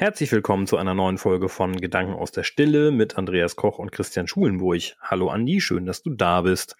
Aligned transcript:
Herzlich 0.00 0.32
willkommen 0.32 0.66
zu 0.66 0.78
einer 0.78 0.94
neuen 0.94 1.18
Folge 1.18 1.50
von 1.50 1.78
Gedanken 1.78 2.14
aus 2.14 2.32
der 2.32 2.42
Stille 2.42 2.90
mit 2.90 3.18
Andreas 3.18 3.54
Koch 3.54 3.78
und 3.78 3.92
Christian 3.92 4.26
Schulenburg. 4.26 4.96
Hallo 5.02 5.28
Andi, 5.28 5.60
schön, 5.60 5.84
dass 5.84 6.02
du 6.02 6.08
da 6.08 6.40
bist. 6.40 6.74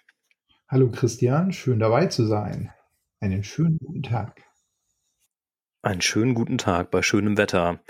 Hallo 0.69 0.91
Christian, 0.91 1.53
schön 1.53 1.81
dabei 1.81 2.07
zu 2.07 2.25
sein. 2.25 2.73
Einen 3.21 3.45
schönen 3.45 3.77
guten 3.77 4.03
Tag. 4.03 4.41
Einen 5.83 6.01
schönen 6.01 6.33
guten 6.33 6.57
Tag 6.57 6.91
bei 6.91 7.03
schönem 7.03 7.37
Wetter. 7.37 7.81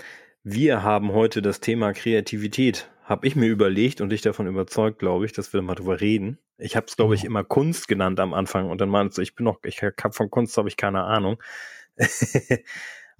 Wir 0.43 0.83
haben 0.83 1.13
heute 1.13 1.41
das 1.41 1.61
Thema 1.61 1.93
Kreativität. 1.93 2.91
Habe 3.05 3.25
ich 3.25 3.37
mir 3.37 3.47
überlegt 3.47 4.01
und 4.01 4.09
dich 4.09 4.21
davon 4.21 4.47
überzeugt, 4.47 4.99
glaube 4.99 5.25
ich, 5.25 5.31
dass 5.31 5.53
wir 5.53 5.61
mal 5.61 5.75
drüber 5.75 6.01
reden. 6.01 6.39
Ich 6.57 6.75
habe 6.75 6.87
es, 6.87 6.97
glaube 6.97 7.15
ich, 7.15 7.23
immer 7.23 7.45
Kunst 7.45 7.87
genannt 7.87 8.19
am 8.19 8.33
Anfang 8.33 8.69
und 8.69 8.81
dann 8.81 8.89
meinst 8.89 9.17
du, 9.17 9.21
ich 9.21 9.33
bin 9.33 9.45
noch, 9.45 9.59
ich 9.63 9.81
habe 9.81 10.11
von 10.11 10.29
Kunst 10.29 10.57
habe 10.57 10.67
ich 10.67 10.75
keine 10.75 11.05
Ahnung. 11.05 11.41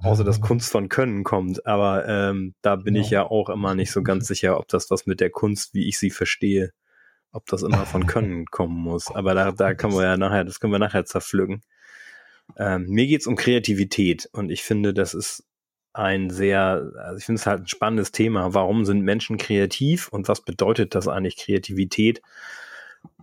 außer 0.04 0.24
dass 0.24 0.42
Kunst 0.42 0.72
von 0.72 0.90
Können 0.90 1.24
kommt. 1.24 1.66
Aber 1.66 2.08
ähm, 2.08 2.56
da 2.62 2.76
bin 2.76 2.96
ja. 2.96 3.02
ich 3.02 3.10
ja 3.10 3.24
auch 3.24 3.50
immer 3.50 3.76
nicht 3.76 3.92
so 3.92 4.04
ganz 4.04 4.28
sicher, 4.28 4.58
ob 4.60 4.68
das 4.68 4.90
was 4.92 5.06
mit 5.06 5.20
der 5.20 5.30
Kunst, 5.30 5.74
wie 5.74 5.88
ich 5.88 5.98
sie 5.98 6.10
verstehe, 6.10 6.72
ob 7.32 7.46
das 7.48 7.64
immer 7.64 7.86
von 7.86 8.06
Können 8.08 8.46
kommen 8.46 8.78
muss. 8.78 9.08
Aber 9.12 9.34
da, 9.34 9.52
da 9.52 9.74
können 9.74 9.94
wir 9.94 10.04
ja 10.04 10.18
nachher, 10.18 10.44
das 10.44 10.60
können 10.60 10.74
wir 10.74 10.80
nachher 10.80 11.06
zerpflücken. 11.06 11.62
Ähm, 12.58 12.86
mir 12.88 13.08
geht's 13.08 13.28
um 13.28 13.36
Kreativität 13.36 14.30
und 14.34 14.52
ich 14.52 14.64
finde, 14.64 14.94
das 14.94 15.14
ist 15.14 15.46
ein 15.94 16.30
sehr, 16.30 16.92
also 16.98 17.18
ich 17.18 17.26
finde 17.26 17.40
es 17.40 17.46
halt 17.46 17.62
ein 17.62 17.68
spannendes 17.68 18.12
Thema. 18.12 18.54
Warum 18.54 18.86
sind 18.86 19.02
Menschen 19.02 19.38
kreativ 19.38 20.08
und 20.10 20.28
was 20.28 20.42
bedeutet 20.42 20.96
das 20.96 21.08
eigentlich 21.08 21.38
Kreativität? 21.38 22.22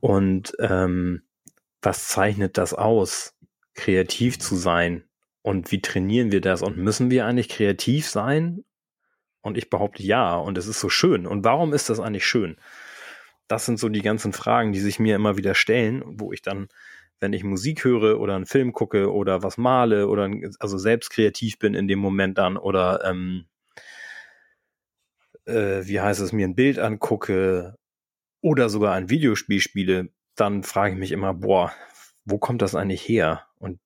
Und 0.00 0.52
ähm, 0.60 1.22
was 1.82 2.08
zeichnet 2.08 2.58
das 2.58 2.74
aus, 2.74 3.34
kreativ 3.74 4.38
zu 4.38 4.56
sein? 4.56 5.07
Und 5.42 5.70
wie 5.72 5.80
trainieren 5.80 6.32
wir 6.32 6.40
das? 6.40 6.62
Und 6.62 6.76
müssen 6.76 7.10
wir 7.10 7.26
eigentlich 7.26 7.48
kreativ 7.48 8.08
sein? 8.08 8.64
Und 9.40 9.56
ich 9.56 9.70
behaupte 9.70 10.02
ja. 10.02 10.36
Und 10.36 10.58
es 10.58 10.66
ist 10.66 10.80
so 10.80 10.88
schön. 10.88 11.26
Und 11.26 11.44
warum 11.44 11.72
ist 11.72 11.90
das 11.90 12.00
eigentlich 12.00 12.26
schön? 12.26 12.56
Das 13.46 13.64
sind 13.64 13.78
so 13.78 13.88
die 13.88 14.02
ganzen 14.02 14.32
Fragen, 14.32 14.72
die 14.72 14.80
sich 14.80 14.98
mir 14.98 15.16
immer 15.16 15.36
wieder 15.36 15.54
stellen, 15.54 16.02
wo 16.04 16.32
ich 16.32 16.42
dann, 16.42 16.68
wenn 17.20 17.32
ich 17.32 17.44
Musik 17.44 17.84
höre 17.84 18.20
oder 18.20 18.36
einen 18.36 18.46
Film 18.46 18.72
gucke 18.72 19.12
oder 19.12 19.42
was 19.42 19.56
male 19.56 20.08
oder 20.08 20.30
also 20.60 20.76
selbst 20.76 21.10
kreativ 21.10 21.58
bin 21.58 21.74
in 21.74 21.88
dem 21.88 21.98
Moment 21.98 22.36
dann 22.36 22.56
oder 22.58 23.04
ähm, 23.04 23.46
äh, 25.46 25.86
wie 25.86 26.00
heißt 26.00 26.20
es, 26.20 26.32
mir 26.32 26.46
ein 26.46 26.54
Bild 26.54 26.78
angucke 26.78 27.76
oder 28.40 28.68
sogar 28.68 28.94
ein 28.94 29.10
Videospiel 29.10 29.60
spiele, 29.60 30.10
dann 30.36 30.62
frage 30.62 30.94
ich 30.94 31.00
mich 31.00 31.12
immer, 31.12 31.34
boah, 31.34 31.72
wo 32.24 32.38
kommt 32.38 32.62
das 32.62 32.74
eigentlich 32.74 33.08
her? 33.08 33.46
Und 33.58 33.80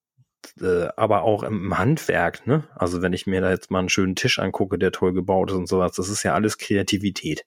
äh, 0.61 0.89
aber 0.97 1.23
auch 1.23 1.43
im 1.43 1.77
Handwerk, 1.79 2.47
ne? 2.47 2.65
Also 2.75 3.03
wenn 3.03 3.13
ich 3.13 3.27
mir 3.27 3.41
da 3.41 3.51
jetzt 3.51 3.71
mal 3.71 3.81
einen 3.81 3.89
schönen 3.89 4.17
Tisch 4.17 4.39
angucke, 4.39 4.79
der 4.79 4.93
toll 4.93 5.13
gebaut 5.13 5.51
ist 5.51 5.57
und 5.57 5.69
sowas, 5.69 5.93
das 5.93 6.09
ist 6.09 6.23
ja 6.23 6.35
alles 6.35 6.59
Kreativität. 6.59 7.45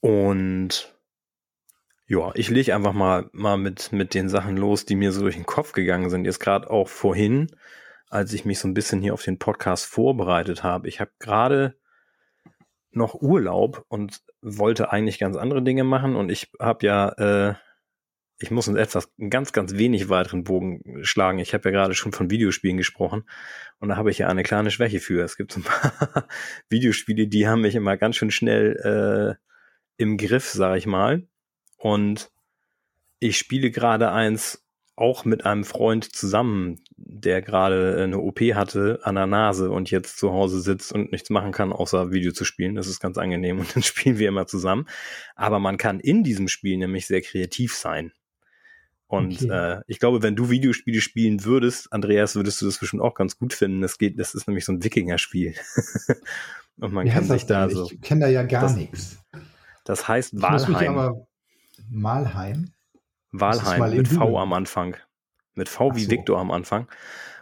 Und 0.00 0.94
ja, 2.08 2.30
ich 2.34 2.50
lege 2.50 2.74
einfach 2.74 2.92
mal, 2.92 3.28
mal 3.32 3.56
mit, 3.56 3.92
mit 3.92 4.14
den 4.14 4.28
Sachen 4.28 4.56
los, 4.56 4.84
die 4.84 4.96
mir 4.96 5.12
so 5.12 5.22
durch 5.22 5.34
den 5.34 5.46
Kopf 5.46 5.72
gegangen 5.72 6.10
sind. 6.10 6.24
Jetzt 6.24 6.38
gerade 6.38 6.70
auch 6.70 6.88
vorhin, 6.88 7.48
als 8.08 8.32
ich 8.32 8.44
mich 8.44 8.58
so 8.60 8.68
ein 8.68 8.74
bisschen 8.74 9.02
hier 9.02 9.14
auf 9.14 9.22
den 9.24 9.38
Podcast 9.38 9.86
vorbereitet 9.86 10.62
habe. 10.62 10.88
Ich 10.88 11.00
habe 11.00 11.10
gerade 11.18 11.76
noch 12.92 13.14
Urlaub 13.14 13.84
und 13.88 14.22
wollte 14.40 14.92
eigentlich 14.92 15.18
ganz 15.18 15.36
andere 15.36 15.62
Dinge 15.62 15.84
machen 15.84 16.16
und 16.16 16.30
ich 16.30 16.50
habe 16.60 16.86
ja 16.86 17.08
äh, 17.18 17.54
ich 18.38 18.50
muss 18.50 18.68
uns 18.68 18.78
etwas, 18.78 19.10
ganz, 19.30 19.52
ganz 19.52 19.74
wenig 19.76 20.08
weiteren 20.08 20.44
Bogen 20.44 20.82
schlagen. 21.02 21.38
Ich 21.38 21.54
habe 21.54 21.68
ja 21.68 21.70
gerade 21.70 21.94
schon 21.94 22.12
von 22.12 22.30
Videospielen 22.30 22.76
gesprochen 22.76 23.24
und 23.78 23.88
da 23.88 23.96
habe 23.96 24.10
ich 24.10 24.18
ja 24.18 24.28
eine 24.28 24.42
kleine 24.42 24.70
Schwäche 24.70 25.00
für. 25.00 25.24
Es 25.24 25.36
gibt 25.36 25.52
so 25.52 25.60
ein 25.60 25.64
paar 25.64 26.28
Videospiele, 26.68 27.28
die 27.28 27.48
haben 27.48 27.62
mich 27.62 27.74
immer 27.74 27.96
ganz 27.96 28.16
schön 28.16 28.30
schnell 28.30 29.38
äh, 29.38 29.42
im 29.96 30.18
Griff, 30.18 30.50
sag 30.50 30.76
ich 30.76 30.86
mal. 30.86 31.26
Und 31.78 32.30
ich 33.18 33.38
spiele 33.38 33.70
gerade 33.70 34.12
eins 34.12 34.66
auch 34.96 35.26
mit 35.26 35.44
einem 35.44 35.64
Freund 35.64 36.04
zusammen, 36.14 36.80
der 36.96 37.42
gerade 37.42 38.02
eine 38.02 38.18
OP 38.18 38.40
hatte 38.40 39.00
an 39.02 39.14
der 39.14 39.26
Nase 39.26 39.70
und 39.70 39.90
jetzt 39.90 40.18
zu 40.18 40.32
Hause 40.32 40.60
sitzt 40.60 40.92
und 40.92 41.12
nichts 41.12 41.28
machen 41.28 41.52
kann, 41.52 41.72
außer 41.72 42.12
Video 42.12 42.32
zu 42.32 42.44
spielen. 42.44 42.74
Das 42.74 42.86
ist 42.86 43.00
ganz 43.00 43.18
angenehm 43.18 43.58
und 43.60 43.74
dann 43.74 43.82
spielen 43.82 44.18
wir 44.18 44.28
immer 44.28 44.46
zusammen. 44.46 44.86
Aber 45.34 45.58
man 45.58 45.76
kann 45.76 46.00
in 46.00 46.24
diesem 46.24 46.48
Spiel 46.48 46.76
nämlich 46.78 47.06
sehr 47.06 47.22
kreativ 47.22 47.74
sein. 47.74 48.12
Und 49.08 49.42
okay. 49.42 49.78
äh, 49.78 49.82
ich 49.86 50.00
glaube, 50.00 50.22
wenn 50.22 50.34
du 50.34 50.50
Videospiele 50.50 51.00
spielen 51.00 51.44
würdest, 51.44 51.92
Andreas, 51.92 52.34
würdest 52.34 52.60
du 52.60 52.66
das 52.66 52.78
bestimmt 52.78 53.02
auch 53.02 53.14
ganz 53.14 53.38
gut 53.38 53.52
finden. 53.52 53.80
Das 53.80 53.98
geht, 53.98 54.18
das 54.18 54.34
ist 54.34 54.48
nämlich 54.48 54.64
so 54.64 54.72
ein 54.72 54.82
Wikinger-Spiel. 54.82 55.54
Und 56.78 56.92
man 56.92 57.06
Wie 57.06 57.10
kann 57.10 57.24
sich 57.24 57.46
da 57.46 57.70
so. 57.70 57.88
Ich 57.90 58.00
kenne 58.02 58.22
da 58.22 58.28
ja 58.28 58.42
gar 58.42 58.70
nichts. 58.74 59.18
Das 59.84 60.08
heißt 60.08 60.40
Walheim. 60.42 61.24
Malheim. 61.88 62.72
Walheim 63.32 63.96
mit 63.96 64.08
V 64.08 64.38
am 64.38 64.52
Anfang. 64.52 64.96
Mit 65.54 65.68
V 65.68 65.94
wie 65.94 66.04
so. 66.04 66.10
Victor 66.10 66.38
am 66.38 66.50
Anfang. 66.50 66.88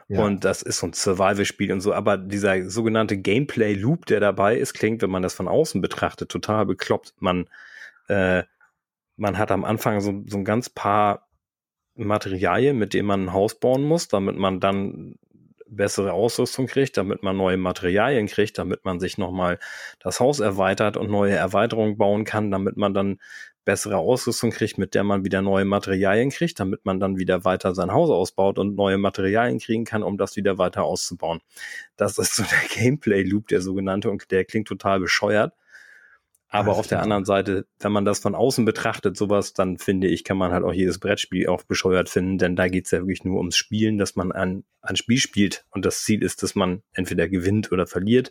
Ja. 0.09 0.23
Und 0.23 0.45
das 0.45 0.61
ist 0.63 0.79
so 0.79 0.87
ein 0.87 0.93
Survival-Spiel 0.93 1.73
und 1.73 1.81
so. 1.81 1.95
Aber 1.95 2.19
dieser 2.19 2.69
sogenannte 2.69 3.17
Gameplay-Loop, 3.17 4.07
der 4.07 4.21
dabei 4.21 4.57
ist, 4.57 4.75
klingt, 4.75 5.01
wenn 5.03 5.11
man 5.11 5.23
das 5.23 5.35
von 5.35 5.49
außen 5.49 5.81
betrachtet, 5.81 6.29
total 6.29 6.67
bekloppt. 6.67 7.15
Man, 7.21 7.49
äh, 8.09 8.43
man 9.17 9.39
hat 9.39 9.51
am 9.51 9.65
Anfang 9.65 10.01
so, 10.01 10.23
so 10.27 10.37
ein 10.37 10.45
ganz 10.45 10.69
paar 10.69 11.24
Materialien, 11.97 12.78
mit 12.78 12.94
denen 12.94 13.06
man 13.06 13.27
ein 13.27 13.32
Haus 13.32 13.59
bauen 13.59 13.82
muss, 13.82 14.09
damit 14.09 14.37
man 14.37 14.60
dann 14.60 15.16
bessere 15.66 16.12
Ausrüstung 16.12 16.66
kriegt, 16.66 16.97
damit 16.97 17.22
man 17.22 17.37
neue 17.37 17.56
Materialien 17.56 18.27
kriegt, 18.27 18.59
damit 18.59 18.84
man 18.84 19.00
sich 19.00 19.19
nochmal 19.19 19.59
das 19.99 20.21
Haus 20.21 20.41
erweitert 20.41 20.97
und 20.97 21.10
neue 21.10 21.34
Erweiterungen 21.34 21.97
bauen 21.97 22.25
kann, 22.25 22.50
damit 22.50 22.77
man 22.77 22.94
dann 22.94 23.19
bessere 23.65 23.97
Ausrüstung 23.97 24.50
kriegt, 24.50 24.78
mit 24.78 24.94
der 24.94 25.04
man 25.04 25.25
wieder 25.25 25.41
neue 25.41 25.65
Materialien 25.65 26.31
kriegt, 26.31 26.60
damit 26.60 26.84
man 26.84 27.00
dann 27.00 27.16
wieder 27.16 27.44
weiter 27.44 27.75
sein 27.75 27.93
Haus 27.93 28.10
ausbaut 28.10 28.59
und 28.59 28.77
neue 28.77 28.99
Materialien 28.99 29.59
kriegen 29.59 29.84
kann, 29.84 30.03
um 30.03 30.19
das 30.19 30.37
wieder 30.37 30.59
weiter 30.59 30.84
auszubauen. 30.84 31.41
Das 31.97 32.19
ist 32.19 32.37
so 32.37 32.43
der 32.43 32.69
Gameplay-Loop, 32.83 33.49
der 33.49 33.62
sogenannte, 33.62 34.10
und 34.10 34.31
der 34.31 34.44
klingt 34.44 34.69
total 34.69 35.00
bescheuert. 35.00 35.54
Aber 36.54 36.75
Ach, 36.75 36.76
auf 36.76 36.87
der 36.87 37.03
anderen 37.03 37.25
Seite, 37.25 37.66
wenn 37.81 37.91
man 37.91 38.04
das 38.04 38.20
von 38.20 38.37
außen 38.37 38.65
betrachtet, 38.65 39.16
sowas, 39.16 39.54
dann 39.54 39.76
finde 39.76 40.06
ich, 40.06 40.22
kann 40.22 40.37
man 40.37 40.53
halt 40.53 40.62
auch 40.62 40.72
jedes 40.72 41.00
Brettspiel 41.00 41.48
auch 41.48 41.65
bescheuert 41.65 42.09
finden, 42.09 42.38
denn 42.38 42.54
da 42.54 42.69
geht 42.69 42.84
es 42.84 42.92
ja 42.92 43.00
wirklich 43.00 43.25
nur 43.25 43.38
ums 43.38 43.56
Spielen, 43.56 43.98
dass 43.98 44.15
man 44.15 44.31
ein, 44.31 44.62
ein 44.81 44.94
Spiel 44.94 45.19
spielt 45.19 45.66
und 45.70 45.84
das 45.84 46.04
Ziel 46.04 46.22
ist, 46.22 46.44
dass 46.44 46.54
man 46.54 46.84
entweder 46.92 47.28
gewinnt 47.28 47.72
oder 47.72 47.88
verliert. 47.88 48.31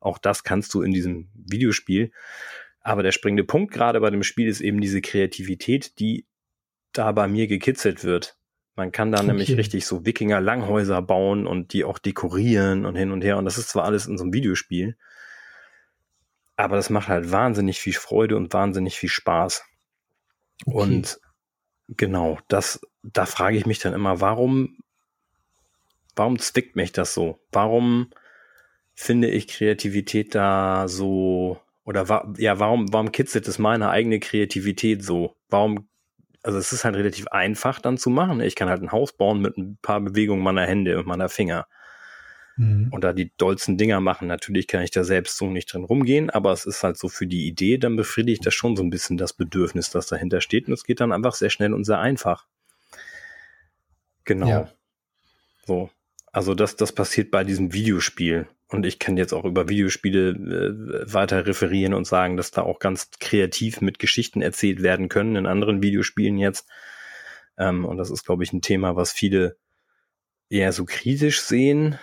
Auch 0.00 0.16
das 0.16 0.44
kannst 0.44 0.72
du 0.72 0.80
in 0.80 0.92
diesem 0.92 1.28
Videospiel. 1.34 2.10
Aber 2.80 3.02
der 3.02 3.12
springende 3.12 3.44
Punkt 3.44 3.74
gerade 3.74 4.00
bei 4.00 4.08
dem 4.08 4.22
Spiel 4.22 4.48
ist 4.48 4.62
eben 4.62 4.80
diese 4.80 5.02
Kreativität, 5.02 5.98
die 5.98 6.24
da 6.94 7.12
bei 7.12 7.28
mir 7.28 7.48
gekitzelt 7.48 8.02
wird. 8.02 8.38
Man 8.76 8.92
kann 8.92 9.12
da 9.12 9.18
okay. 9.18 9.26
nämlich 9.26 9.54
richtig 9.54 9.84
so 9.84 10.06
Wikinger-Langhäuser 10.06 11.02
bauen 11.02 11.46
und 11.46 11.74
die 11.74 11.84
auch 11.84 11.98
dekorieren 11.98 12.86
und 12.86 12.96
hin 12.96 13.12
und 13.12 13.20
her. 13.20 13.36
Und 13.36 13.44
das 13.44 13.58
ist 13.58 13.68
zwar 13.68 13.84
alles 13.84 14.06
in 14.06 14.16
so 14.16 14.24
einem 14.24 14.32
Videospiel, 14.32 14.96
aber 16.58 16.74
das 16.74 16.90
macht 16.90 17.08
halt 17.08 17.30
wahnsinnig 17.30 17.78
viel 17.80 17.92
Freude 17.94 18.36
und 18.36 18.52
wahnsinnig 18.52 18.98
viel 18.98 19.08
Spaß. 19.08 19.64
Okay. 20.66 20.76
Und 20.76 21.20
genau, 21.86 22.38
das, 22.48 22.80
da 23.04 23.26
frage 23.26 23.56
ich 23.56 23.64
mich 23.64 23.78
dann 23.78 23.94
immer, 23.94 24.20
warum, 24.20 24.76
warum 26.16 26.36
zwickt 26.40 26.74
mich 26.74 26.90
das 26.90 27.14
so? 27.14 27.38
Warum 27.52 28.10
finde 28.92 29.30
ich 29.30 29.46
Kreativität 29.46 30.34
da 30.34 30.88
so, 30.88 31.60
oder 31.84 32.08
wa 32.08 32.28
ja, 32.36 32.58
warum, 32.58 32.92
warum 32.92 33.12
kitzelt 33.12 33.46
es 33.46 33.60
meine 33.60 33.90
eigene 33.90 34.18
Kreativität 34.18 35.04
so? 35.04 35.36
Warum, 35.48 35.88
also 36.42 36.58
es 36.58 36.72
ist 36.72 36.84
halt 36.84 36.96
relativ 36.96 37.28
einfach 37.28 37.80
dann 37.80 37.98
zu 37.98 38.10
machen. 38.10 38.40
Ich 38.40 38.56
kann 38.56 38.68
halt 38.68 38.82
ein 38.82 38.90
Haus 38.90 39.12
bauen 39.12 39.40
mit 39.40 39.56
ein 39.56 39.78
paar 39.80 40.00
Bewegungen 40.00 40.42
meiner 40.42 40.66
Hände 40.66 40.98
und 40.98 41.06
meiner 41.06 41.28
Finger 41.28 41.68
mhm. 42.58 42.88
und 42.90 43.02
da 43.02 43.12
die 43.12 43.32
dollsten 43.38 43.78
Dinger 43.78 44.00
machen. 44.00 44.28
Natürlich 44.28 44.66
kann 44.66 44.82
ich 44.82 44.90
da 44.90 45.04
selbst 45.04 45.38
so 45.38 45.48
nicht 45.48 45.72
drin 45.72 45.84
rumgehen, 45.84 46.28
aber 46.28 46.52
es 46.52 46.66
ist 46.66 46.82
halt 46.82 46.98
so 46.98 47.08
für 47.08 47.26
die 47.26 47.46
Idee, 47.46 47.78
dann 47.78 47.96
befriedigt 47.96 48.44
das 48.44 48.54
schon 48.54 48.76
so 48.76 48.82
ein 48.82 48.90
bisschen 48.90 49.16
das 49.16 49.32
Bedürfnis, 49.32 49.90
das 49.90 50.06
dahinter 50.06 50.40
steht 50.40 50.68
und 50.68 50.74
es 50.74 50.84
geht 50.84 51.00
dann 51.00 51.12
einfach 51.12 51.34
sehr 51.34 51.50
schnell 51.50 51.72
und 51.72 51.84
sehr 51.84 51.98
einfach. 51.98 52.46
Genau. 54.24 54.48
Ja. 54.48 54.68
So. 55.66 55.90
Also 56.30 56.54
das, 56.54 56.76
das 56.76 56.92
passiert 56.92 57.30
bei 57.30 57.44
diesem 57.44 57.72
Videospiel. 57.72 58.46
Und 58.70 58.84
ich 58.84 58.98
kann 58.98 59.16
jetzt 59.16 59.32
auch 59.32 59.46
über 59.46 59.70
Videospiele 59.70 60.28
äh, 60.30 61.12
weiter 61.12 61.46
referieren 61.46 61.94
und 61.94 62.06
sagen, 62.06 62.36
dass 62.36 62.50
da 62.50 62.62
auch 62.62 62.80
ganz 62.80 63.10
kreativ 63.18 63.80
mit 63.80 63.98
Geschichten 63.98 64.42
erzählt 64.42 64.82
werden 64.82 65.08
können 65.08 65.36
in 65.36 65.46
anderen 65.46 65.82
Videospielen 65.82 66.36
jetzt. 66.36 66.68
Ähm, 67.56 67.86
und 67.86 67.96
das 67.96 68.10
ist, 68.10 68.26
glaube 68.26 68.44
ich, 68.44 68.52
ein 68.52 68.60
Thema, 68.60 68.94
was 68.94 69.12
viele 69.12 69.56
eher 70.50 70.72
so 70.72 70.84
kritisch 70.84 71.40
sehen, 71.40 71.98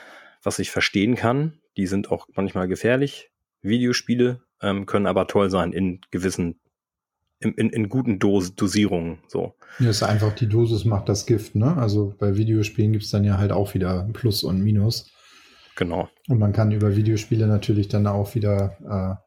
was 0.46 0.60
ich 0.60 0.72
verstehen 0.72 1.16
kann. 1.16 1.60
Die 1.78 1.88
sind 1.88 2.12
auch 2.12 2.28
manchmal 2.36 2.68
gefährlich. 2.68 3.32
Videospiele 3.62 4.42
ähm, 4.62 4.86
können 4.86 5.08
aber 5.08 5.28
toll 5.28 5.50
sein 5.50 5.74
in 5.74 6.00
gewissen, 6.12 6.60
in, 7.40 7.54
in, 7.54 7.70
in 7.70 7.90
guten 7.90 8.20
Dos 8.20 8.56
Dosierungen. 8.56 9.20
So. 9.28 9.56
Ja, 9.80 9.90
ist 9.90 10.04
einfach 10.04 10.34
die 10.34 10.48
Dosis 10.48 10.86
macht 10.86 11.10
das 11.10 11.26
Gift, 11.26 11.56
ne? 11.56 11.76
Also 11.76 12.16
bei 12.18 12.38
Videospielen 12.38 12.94
gibt's 12.94 13.10
dann 13.10 13.24
ja 13.24 13.38
halt 13.38 13.52
auch 13.52 13.74
wieder 13.74 14.08
Plus 14.14 14.44
und 14.44 14.62
Minus. 14.62 15.12
genau. 15.76 16.10
Und 16.28 16.40
man 16.40 16.54
kann 16.54 16.72
über 16.72 16.96
Videospiele 16.96 17.48
natürlich 17.48 17.88
dann 17.88 18.08
auch 18.08 18.36
wieder 18.36 18.78
äh, 18.88 19.26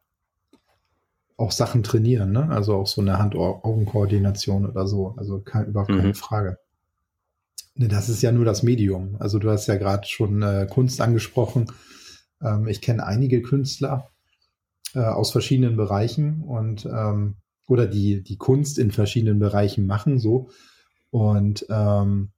auch 1.37 1.53
Sachen 1.53 1.83
trainieren, 1.83 2.33
ne? 2.33 2.49
Also 2.51 2.75
auch 2.75 2.87
so 2.87 3.01
eine 3.01 3.19
Hand-Augen-Koordination 3.19 4.67
oder 4.67 4.87
so. 4.87 5.15
Also 5.17 5.41
kein, 5.41 5.67
überhaupt 5.67 5.91
keine 5.91 6.09
mhm. 6.09 6.15
Frage. 6.15 6.59
Ne, 7.79 7.87
das 7.87 8.09
ist 8.09 8.23
ja 8.23 8.33
nur 8.33 8.45
das 8.45 8.63
Medium. 8.63 9.17
Also 9.21 9.39
du 9.39 9.51
hast 9.51 9.69
ja 9.69 9.77
gerade 9.77 10.07
schon 10.07 10.43
äh, 10.43 10.67
Kunst 10.69 11.01
angesprochen. 11.01 11.73
Ähm, 12.43 12.67
ich 12.67 12.83
kenne 12.83 13.07
einige 13.07 13.41
Künstler 13.41 14.11
äh, 14.95 15.01
aus 15.01 15.31
verschiedenen 15.31 15.77
Bereichen 15.77 16.43
und 16.43 16.85
ähm, 16.87 17.37
oder 17.67 17.87
die 17.87 18.23
die 18.23 18.37
Kunst 18.37 18.79
in 18.79 18.91
verschiedenen 18.91 19.39
Bereichen 19.39 19.87
machen 19.87 20.19
so 20.19 20.51
und 21.11 21.67
ähm, 21.71 22.31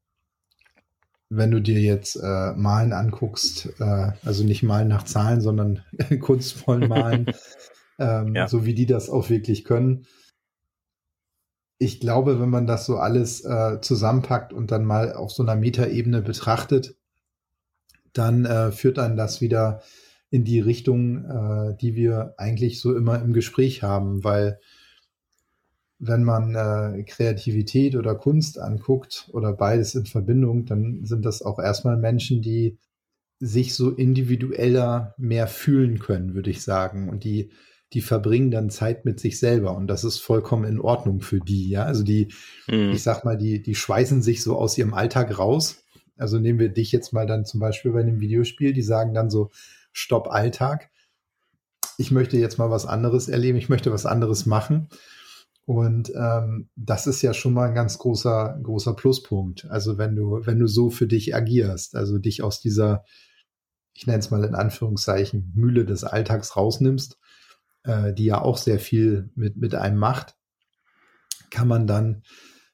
wenn 1.31 1.51
du 1.53 1.61
dir 1.63 1.81
jetzt 1.81 2.17
äh, 2.17 2.53
Malen 2.53 2.93
anguckst, 2.93 3.73
äh, 3.79 4.13
also 4.25 4.45
nicht 4.45 4.65
Malen 4.65 4.89
nach 4.89 5.05
Zahlen, 5.05 5.41
sondern 5.41 5.83
kunstvoll 6.21 6.87
Malen, 6.89 7.27
ähm, 7.99 8.35
ja. 8.35 8.49
so 8.49 8.67
wie 8.67 8.75
die 8.75 8.87
das 8.87 9.09
auch 9.09 9.31
wirklich 9.31 9.65
können. 9.65 10.07
Ich 11.82 11.99
glaube, 11.99 12.38
wenn 12.38 12.50
man 12.50 12.67
das 12.67 12.85
so 12.85 12.99
alles 12.99 13.43
äh, 13.43 13.81
zusammenpackt 13.81 14.53
und 14.53 14.71
dann 14.71 14.85
mal 14.85 15.15
auf 15.15 15.32
so 15.32 15.43
einer 15.43 15.56
Metaebene 15.56 16.21
betrachtet, 16.21 16.94
dann 18.12 18.44
äh, 18.44 18.71
führt 18.71 18.99
dann 18.99 19.17
das 19.17 19.41
wieder 19.41 19.81
in 20.31 20.44
die 20.44 20.61
Richtung, 20.61 21.25
äh, 21.25 21.77
die 21.81 21.94
wir 21.94 22.35
eigentlich 22.37 22.81
so 22.81 22.94
immer 22.94 23.21
im 23.23 23.32
Gespräch 23.32 23.82
haben, 23.82 24.23
weil 24.25 24.61
wenn 25.99 26.23
man 26.23 26.55
äh, 26.55 27.03
Kreativität 27.05 27.97
oder 27.97 28.15
Kunst 28.15 28.59
anguckt 28.59 29.31
oder 29.32 29.55
beides 29.55 29.94
in 29.94 30.05
Verbindung, 30.05 30.67
dann 30.67 31.05
sind 31.05 31.25
das 31.25 31.41
auch 31.41 31.59
erstmal 31.59 31.97
Menschen, 31.97 32.43
die 32.43 32.79
sich 33.38 33.75
so 33.75 33.91
individueller 33.91 35.15
mehr 35.17 35.47
fühlen 35.47 35.99
können, 35.99 36.35
würde 36.35 36.50
ich 36.50 36.62
sagen. 36.62 37.09
Und 37.09 37.25
die, 37.25 37.50
die 37.93 38.01
verbringen 38.01 38.51
dann 38.51 38.71
Zeit 38.71 39.05
mit 39.05 39.19
sich 39.19 39.39
selber. 39.39 39.77
Und 39.77 39.89
das 39.89 40.05
ist 40.05 40.19
vollkommen 40.19 40.65
in 40.65 40.81
Ordnung 40.81 41.21
für 41.21 41.41
die, 41.41 41.69
ja. 41.69 41.85
Also 41.85 42.05
die, 42.05 42.33
mhm. 42.69 42.93
ich 42.93 43.03
sag 43.03 43.25
mal, 43.25 43.37
die, 43.37 43.63
die 43.63 43.75
schweißen 43.75 44.23
sich 44.23 44.43
so 44.43 44.57
aus 44.57 44.79
ihrem 44.79 44.95
Alltag 44.95 45.39
raus. 45.39 45.83
Also 46.17 46.39
nehmen 46.39 46.59
wir 46.59 46.69
dich 46.69 46.93
jetzt 46.93 47.13
mal 47.13 47.27
dann 47.27 47.45
zum 47.45 47.61
Beispiel 47.61 47.93
bei 47.93 48.01
einem 48.01 48.21
Videospiel, 48.21 48.73
die 48.73 48.83
sagen 48.83 49.15
dann 49.15 49.31
so, 49.31 49.51
Stopp 49.93 50.29
Alltag. 50.31 50.91
Ich 51.99 52.11
möchte 52.11 52.37
jetzt 52.37 52.59
mal 52.59 52.71
was 52.71 52.87
anderes 52.87 53.29
erleben, 53.29 53.59
ich 53.59 53.69
möchte 53.69 53.93
was 53.93 54.07
anderes 54.07 54.47
machen. 54.47 54.89
Und 55.67 56.13
ähm, 56.17 56.69
das 56.77 57.07
ist 57.07 57.23
ja 57.23 57.35
schon 57.35 57.55
mal 57.55 57.69
ein 57.69 57.75
ganz 57.75 57.99
großer, 57.99 58.59
großer 58.63 58.95
Pluspunkt. 58.95 59.67
Also 59.71 59.99
wenn 59.99 60.17
du, 60.17 60.45
wenn 60.45 60.59
du 60.59 60.67
so 60.67 60.91
für 60.91 61.07
dich 61.07 61.35
agierst, 61.35 61.95
also 61.95 62.19
dich 62.19 62.43
aus 62.43 62.61
dieser, 62.61 63.05
ich 63.95 64.07
nenne 64.07 64.19
es 64.19 64.31
mal 64.31 64.45
in 64.45 64.55
Anführungszeichen, 64.55 65.53
Mühle 65.55 65.85
des 65.85 66.05
Alltags 66.05 66.57
rausnimmst, 66.57 67.19
äh, 67.85 68.12
die 68.12 68.27
ja 68.27 68.41
auch 68.41 68.56
sehr 68.56 68.79
viel 68.79 69.31
mit, 69.35 69.56
mit 69.56 69.75
einem 69.75 69.99
macht, 69.99 70.37
kann 71.50 71.69
man 71.69 71.87
dann 71.87 72.23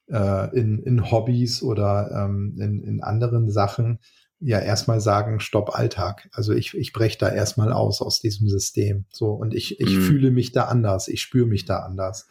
äh, 0.08 0.56
in, 0.56 0.78
in 0.78 1.10
Hobbys 1.10 1.62
oder 1.62 2.10
ähm, 2.12 2.56
in, 2.60 2.82
in 2.82 3.02
anderen 3.02 3.50
Sachen 3.50 4.00
ja 4.38 4.60
erstmal 4.60 5.00
sagen, 5.00 5.40
stopp 5.40 5.74
Alltag. 5.74 6.28
Also 6.32 6.52
ich, 6.52 6.74
ich 6.74 6.92
breche 6.92 7.16
da 7.18 7.30
erstmal 7.30 7.72
aus 7.72 8.02
aus 8.02 8.20
diesem 8.20 8.48
System. 8.48 9.06
So, 9.10 9.30
und 9.30 9.54
ich, 9.54 9.80
ich 9.80 9.96
mhm. 9.96 10.02
fühle 10.02 10.30
mich 10.30 10.52
da 10.52 10.64
anders, 10.64 11.08
ich 11.08 11.22
spüre 11.22 11.46
mich 11.46 11.64
da 11.64 11.78
anders 11.78 12.26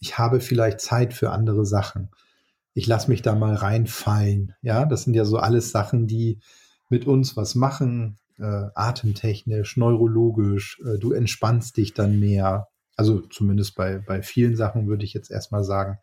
ich 0.00 0.18
habe 0.18 0.40
vielleicht 0.40 0.80
Zeit 0.80 1.14
für 1.14 1.30
andere 1.30 1.66
Sachen. 1.66 2.10
Ich 2.74 2.86
lasse 2.86 3.10
mich 3.10 3.22
da 3.22 3.34
mal 3.34 3.54
reinfallen. 3.54 4.54
Ja, 4.62 4.84
das 4.84 5.02
sind 5.02 5.14
ja 5.14 5.24
so 5.24 5.38
alles 5.38 5.70
Sachen, 5.70 6.06
die 6.06 6.40
mit 6.88 7.06
uns 7.06 7.36
was 7.36 7.54
machen, 7.54 8.18
äh, 8.38 8.66
atemtechnisch, 8.74 9.76
neurologisch. 9.76 10.80
Äh, 10.84 10.98
du 10.98 11.12
entspannst 11.12 11.76
dich 11.76 11.94
dann 11.94 12.18
mehr. 12.18 12.68
Also 12.96 13.20
zumindest 13.20 13.74
bei, 13.76 13.98
bei 13.98 14.22
vielen 14.22 14.56
Sachen 14.56 14.86
würde 14.88 15.04
ich 15.04 15.14
jetzt 15.14 15.30
erstmal 15.30 15.64
sagen. 15.64 15.98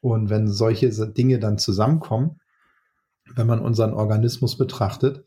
Und 0.00 0.30
wenn 0.30 0.48
solche 0.48 0.90
Dinge 1.08 1.38
dann 1.38 1.58
zusammenkommen, 1.58 2.40
wenn 3.34 3.46
man 3.46 3.60
unseren 3.60 3.94
Organismus 3.94 4.58
betrachtet, 4.58 5.24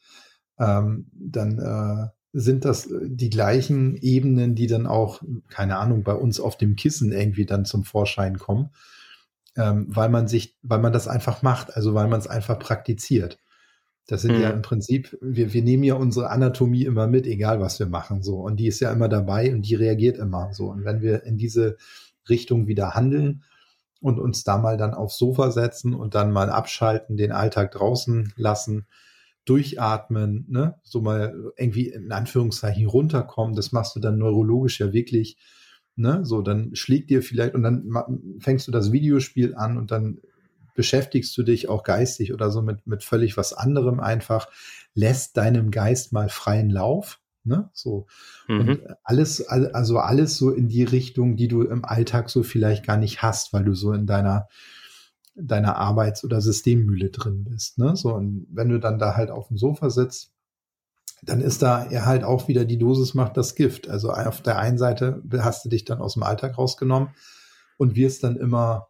ähm, 0.59 1.07
dann 1.13 1.59
äh, 1.59 2.07
sind 2.33 2.65
das 2.65 2.87
äh, 2.91 2.99
die 3.03 3.29
gleichen 3.29 3.95
Ebenen, 3.95 4.55
die 4.55 4.67
dann 4.67 4.85
auch, 4.87 5.21
keine 5.49 5.77
Ahnung, 5.77 6.03
bei 6.03 6.13
uns 6.13 6.39
auf 6.39 6.57
dem 6.57 6.75
Kissen 6.75 7.11
irgendwie 7.11 7.45
dann 7.45 7.65
zum 7.65 7.83
Vorschein 7.83 8.37
kommen, 8.37 8.69
ähm, 9.55 9.87
weil 9.89 10.09
man 10.09 10.27
sich, 10.27 10.57
weil 10.61 10.79
man 10.79 10.93
das 10.93 11.07
einfach 11.07 11.41
macht, 11.41 11.75
also 11.75 11.93
weil 11.93 12.07
man 12.07 12.19
es 12.19 12.27
einfach 12.27 12.59
praktiziert. 12.59 13.39
Das 14.07 14.21
sind 14.21 14.35
mhm. 14.35 14.41
ja 14.41 14.49
im 14.51 14.61
Prinzip, 14.61 15.17
wir, 15.21 15.53
wir 15.53 15.63
nehmen 15.63 15.83
ja 15.83 15.95
unsere 15.95 16.29
Anatomie 16.29 16.85
immer 16.85 17.07
mit, 17.07 17.25
egal 17.25 17.59
was 17.59 17.79
wir 17.79 17.87
machen, 17.87 18.21
so. 18.21 18.37
Und 18.37 18.57
die 18.57 18.67
ist 18.67 18.79
ja 18.79 18.91
immer 18.91 19.09
dabei 19.09 19.51
und 19.51 19.63
die 19.63 19.75
reagiert 19.75 20.17
immer 20.17 20.53
so. 20.53 20.67
Und 20.67 20.85
wenn 20.85 21.01
wir 21.01 21.23
in 21.23 21.37
diese 21.37 21.77
Richtung 22.29 22.67
wieder 22.67 22.93
handeln 22.93 23.43
und 24.01 24.19
uns 24.19 24.43
da 24.43 24.57
mal 24.57 24.77
dann 24.77 24.93
aufs 24.93 25.17
Sofa 25.17 25.49
setzen 25.51 25.95
und 25.95 26.13
dann 26.13 26.31
mal 26.31 26.49
abschalten, 26.49 27.17
den 27.17 27.31
Alltag 27.31 27.71
draußen 27.71 28.33
lassen, 28.35 28.85
durchatmen, 29.45 30.45
ne, 30.49 30.75
so 30.83 31.01
mal 31.01 31.33
irgendwie 31.57 31.89
in 31.89 32.11
Anführungszeichen 32.11 32.87
runterkommen, 32.87 33.55
das 33.55 33.71
machst 33.71 33.95
du 33.95 33.99
dann 33.99 34.17
neurologisch 34.17 34.79
ja 34.79 34.91
wirklich, 34.91 35.37
ne, 35.95 36.25
so 36.25 36.41
dann 36.41 36.75
schlägt 36.75 37.09
dir 37.09 37.21
vielleicht 37.21 37.55
und 37.55 37.63
dann 37.63 37.87
fängst 38.39 38.67
du 38.67 38.71
das 38.71 38.91
Videospiel 38.91 39.55
an 39.55 39.77
und 39.77 39.91
dann 39.91 40.19
beschäftigst 40.75 41.35
du 41.37 41.43
dich 41.43 41.69
auch 41.69 41.83
geistig 41.83 42.33
oder 42.33 42.51
so 42.51 42.61
mit, 42.61 42.85
mit 42.85 43.03
völlig 43.03 43.37
was 43.37 43.53
anderem 43.53 43.99
einfach, 43.99 44.47
lässt 44.93 45.37
deinem 45.37 45.71
Geist 45.71 46.13
mal 46.13 46.29
freien 46.29 46.69
Lauf, 46.69 47.19
ne, 47.43 47.69
so. 47.73 48.07
Mhm. 48.47 48.59
Und 48.59 48.81
alles, 49.03 49.47
also 49.47 49.97
alles 49.97 50.37
so 50.37 50.51
in 50.51 50.67
die 50.67 50.83
Richtung, 50.83 51.35
die 51.35 51.47
du 51.47 51.63
im 51.63 51.83
Alltag 51.85 52.29
so 52.29 52.43
vielleicht 52.43 52.85
gar 52.85 52.97
nicht 52.97 53.21
hast, 53.21 53.53
weil 53.53 53.63
du 53.63 53.73
so 53.73 53.93
in 53.93 54.05
deiner, 54.05 54.47
deiner 55.35 55.77
Arbeits- 55.77 56.23
oder 56.23 56.41
Systemmühle 56.41 57.09
drin 57.09 57.43
bist. 57.43 57.77
Ne? 57.77 57.95
So, 57.95 58.13
und 58.13 58.47
wenn 58.51 58.69
du 58.69 58.79
dann 58.79 58.99
da 58.99 59.15
halt 59.15 59.31
auf 59.31 59.47
dem 59.49 59.57
Sofa 59.57 59.89
sitzt, 59.89 60.31
dann 61.23 61.41
ist 61.41 61.61
da 61.61 61.85
er 61.85 62.05
halt 62.05 62.23
auch 62.23 62.47
wieder 62.47 62.65
die 62.65 62.77
Dosis 62.77 63.13
macht 63.13 63.37
das 63.37 63.55
Gift. 63.55 63.89
Also 63.89 64.11
auf 64.11 64.41
der 64.41 64.59
einen 64.59 64.77
Seite 64.77 65.23
hast 65.39 65.65
du 65.65 65.69
dich 65.69 65.85
dann 65.85 65.99
aus 65.99 66.13
dem 66.13 66.23
Alltag 66.23 66.57
rausgenommen 66.57 67.09
und 67.77 67.95
wirst 67.95 68.23
dann 68.23 68.35
immer 68.35 68.89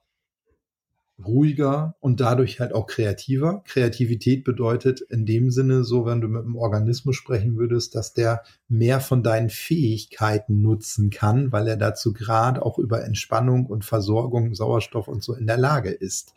ruhiger 1.23 1.95
und 1.99 2.19
dadurch 2.19 2.59
halt 2.59 2.73
auch 2.73 2.87
kreativer. 2.87 3.63
Kreativität 3.65 4.43
bedeutet 4.43 5.01
in 5.01 5.25
dem 5.25 5.49
Sinne 5.49 5.83
so, 5.83 6.05
wenn 6.05 6.21
du 6.21 6.27
mit 6.27 6.43
dem 6.43 6.55
Organismus 6.55 7.15
sprechen 7.15 7.55
würdest, 7.57 7.95
dass 7.95 8.13
der 8.13 8.43
mehr 8.67 8.99
von 8.99 9.23
deinen 9.23 9.49
Fähigkeiten 9.49 10.61
nutzen 10.61 11.09
kann, 11.09 11.51
weil 11.51 11.67
er 11.67 11.77
dazu 11.77 12.11
gerade 12.11 12.65
auch 12.65 12.77
über 12.77 13.03
Entspannung 13.05 13.65
und 13.65 13.85
Versorgung, 13.85 14.53
Sauerstoff 14.53 15.07
und 15.07 15.23
so 15.23 15.33
in 15.33 15.47
der 15.47 15.57
Lage 15.57 15.91
ist. 15.91 16.33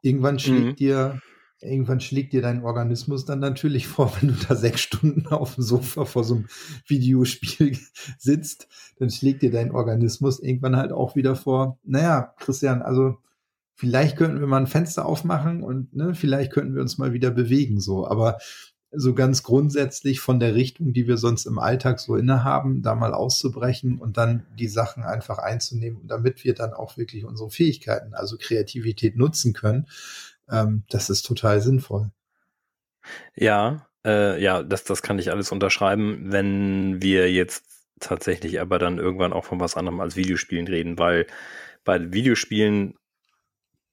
Irgendwann 0.00 0.38
schlägt 0.38 0.64
mhm. 0.64 0.76
dir 0.76 1.20
irgendwann 1.60 2.00
schlägt 2.00 2.32
dir 2.32 2.42
dein 2.42 2.62
Organismus 2.62 3.24
dann 3.24 3.40
natürlich 3.40 3.86
vor, 3.88 4.12
wenn 4.20 4.28
du 4.28 4.34
da 4.48 4.54
sechs 4.54 4.80
Stunden 4.80 5.26
auf 5.26 5.56
dem 5.56 5.64
Sofa 5.64 6.04
vor 6.04 6.24
so 6.24 6.36
einem 6.36 6.46
Videospiel 6.86 7.76
sitzt, 8.18 8.68
dann 8.98 9.10
schlägt 9.10 9.42
dir 9.42 9.50
dein 9.50 9.72
Organismus 9.72 10.40
irgendwann 10.40 10.76
halt 10.76 10.92
auch 10.92 11.16
wieder 11.16 11.36
vor, 11.36 11.78
naja, 11.84 12.34
Christian, 12.38 12.82
also 12.82 13.18
vielleicht 13.78 14.16
könnten 14.16 14.40
wir 14.40 14.48
mal 14.48 14.58
ein 14.58 14.66
Fenster 14.66 15.06
aufmachen 15.06 15.62
und 15.62 15.94
ne, 15.94 16.12
vielleicht 16.14 16.52
könnten 16.52 16.74
wir 16.74 16.82
uns 16.82 16.98
mal 16.98 17.12
wieder 17.12 17.30
bewegen, 17.30 17.80
so. 17.80 18.08
Aber 18.08 18.38
so 18.90 19.14
ganz 19.14 19.44
grundsätzlich 19.44 20.18
von 20.18 20.40
der 20.40 20.56
Richtung, 20.56 20.92
die 20.92 21.06
wir 21.06 21.16
sonst 21.16 21.46
im 21.46 21.60
Alltag 21.60 22.00
so 22.00 22.16
innehaben, 22.16 22.82
da 22.82 22.96
mal 22.96 23.14
auszubrechen 23.14 23.98
und 23.98 24.16
dann 24.16 24.46
die 24.58 24.66
Sachen 24.66 25.04
einfach 25.04 25.38
einzunehmen, 25.38 26.08
damit 26.08 26.42
wir 26.42 26.54
dann 26.54 26.72
auch 26.72 26.96
wirklich 26.96 27.24
unsere 27.24 27.50
Fähigkeiten, 27.50 28.14
also 28.14 28.36
Kreativität 28.36 29.16
nutzen 29.16 29.52
können, 29.52 29.86
ähm, 30.50 30.82
das 30.90 31.08
ist 31.08 31.22
total 31.22 31.60
sinnvoll. 31.60 32.10
Ja, 33.36 33.86
äh, 34.04 34.42
ja, 34.42 34.64
das, 34.64 34.82
das 34.82 35.02
kann 35.02 35.20
ich 35.20 35.30
alles 35.30 35.52
unterschreiben, 35.52 36.32
wenn 36.32 37.00
wir 37.00 37.30
jetzt 37.30 37.64
tatsächlich 38.00 38.60
aber 38.60 38.80
dann 38.80 38.98
irgendwann 38.98 39.32
auch 39.32 39.44
von 39.44 39.60
was 39.60 39.76
anderem 39.76 40.00
als 40.00 40.16
Videospielen 40.16 40.66
reden, 40.66 40.98
weil 40.98 41.26
bei 41.84 42.12
Videospielen 42.12 42.97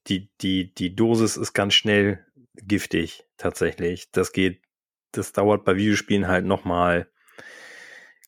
die, 0.07 0.29
die, 0.41 0.73
die 0.73 0.95
Dosis 0.95 1.37
ist 1.37 1.53
ganz 1.53 1.73
schnell 1.73 2.25
giftig, 2.55 3.25
tatsächlich. 3.37 4.11
Das 4.11 4.31
geht, 4.31 4.61
das 5.11 5.31
dauert 5.33 5.65
bei 5.65 5.75
Videospielen 5.75 6.27
halt 6.27 6.45
nochmal 6.45 7.07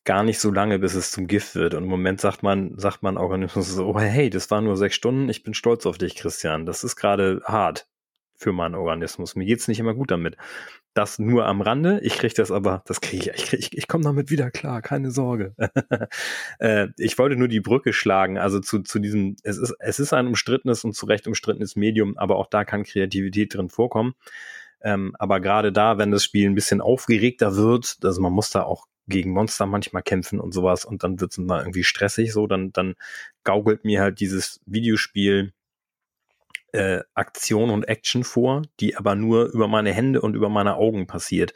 gar 0.04 0.22
nicht 0.22 0.40
so 0.40 0.50
lange, 0.50 0.78
bis 0.78 0.94
es 0.94 1.10
zum 1.10 1.26
Gift 1.26 1.54
wird. 1.54 1.74
Und 1.74 1.84
im 1.84 1.90
Moment 1.90 2.20
sagt 2.20 2.42
man, 2.42 2.78
sagt 2.78 3.02
man 3.02 3.18
Organismus 3.18 3.68
so, 3.68 3.86
oh, 3.86 3.98
hey, 3.98 4.30
das 4.30 4.50
waren 4.50 4.64
nur 4.64 4.76
sechs 4.76 4.94
Stunden, 4.94 5.28
ich 5.28 5.42
bin 5.42 5.52
stolz 5.52 5.84
auf 5.84 5.98
dich, 5.98 6.16
Christian. 6.16 6.64
Das 6.64 6.82
ist 6.82 6.96
gerade 6.96 7.42
hart 7.44 7.88
für 8.34 8.52
meinen 8.52 8.74
Organismus. 8.74 9.36
Mir 9.36 9.44
geht's 9.44 9.68
nicht 9.68 9.80
immer 9.80 9.94
gut 9.94 10.10
damit. 10.10 10.36
Das 10.98 11.20
nur 11.20 11.46
am 11.46 11.60
Rande. 11.60 12.00
Ich 12.02 12.18
kriege 12.18 12.34
das 12.34 12.50
aber, 12.50 12.82
das 12.86 13.00
kriege 13.00 13.30
ich, 13.30 13.38
ich, 13.38 13.46
krieg, 13.46 13.60
ich, 13.60 13.78
ich 13.78 13.86
komme 13.86 14.02
damit 14.02 14.32
wieder 14.32 14.50
klar, 14.50 14.82
keine 14.82 15.12
Sorge. 15.12 15.54
äh, 16.58 16.88
ich 16.96 17.16
wollte 17.18 17.36
nur 17.36 17.46
die 17.46 17.60
Brücke 17.60 17.92
schlagen, 17.92 18.36
also 18.36 18.58
zu, 18.58 18.80
zu 18.80 18.98
diesem, 18.98 19.36
es 19.44 19.58
ist, 19.58 19.76
es 19.78 20.00
ist 20.00 20.12
ein 20.12 20.26
umstrittenes 20.26 20.82
und 20.82 20.96
zu 20.96 21.06
Recht 21.06 21.28
umstrittenes 21.28 21.76
Medium, 21.76 22.18
aber 22.18 22.34
auch 22.34 22.48
da 22.48 22.64
kann 22.64 22.82
Kreativität 22.82 23.54
drin 23.54 23.68
vorkommen. 23.68 24.14
Ähm, 24.80 25.14
aber 25.20 25.38
gerade 25.38 25.70
da, 25.70 25.98
wenn 25.98 26.10
das 26.10 26.24
Spiel 26.24 26.50
ein 26.50 26.56
bisschen 26.56 26.80
aufgeregter 26.80 27.54
wird, 27.54 27.98
also 28.02 28.20
man 28.20 28.32
muss 28.32 28.50
da 28.50 28.64
auch 28.64 28.86
gegen 29.06 29.30
Monster 29.30 29.66
manchmal 29.66 30.02
kämpfen 30.02 30.40
und 30.40 30.52
sowas 30.52 30.84
und 30.84 31.04
dann 31.04 31.20
wird 31.20 31.30
es 31.30 31.38
mal 31.38 31.60
irgendwie 31.60 31.84
stressig, 31.84 32.32
so, 32.32 32.48
dann, 32.48 32.72
dann 32.72 32.96
gaukelt 33.44 33.84
mir 33.84 34.00
halt 34.00 34.18
dieses 34.18 34.60
Videospiel 34.66 35.52
äh, 36.72 37.00
Aktion 37.14 37.70
und 37.70 37.88
Action 37.88 38.24
vor, 38.24 38.62
die 38.80 38.96
aber 38.96 39.14
nur 39.14 39.46
über 39.52 39.68
meine 39.68 39.92
Hände 39.92 40.20
und 40.20 40.34
über 40.34 40.48
meine 40.48 40.76
Augen 40.76 41.06
passiert. 41.06 41.54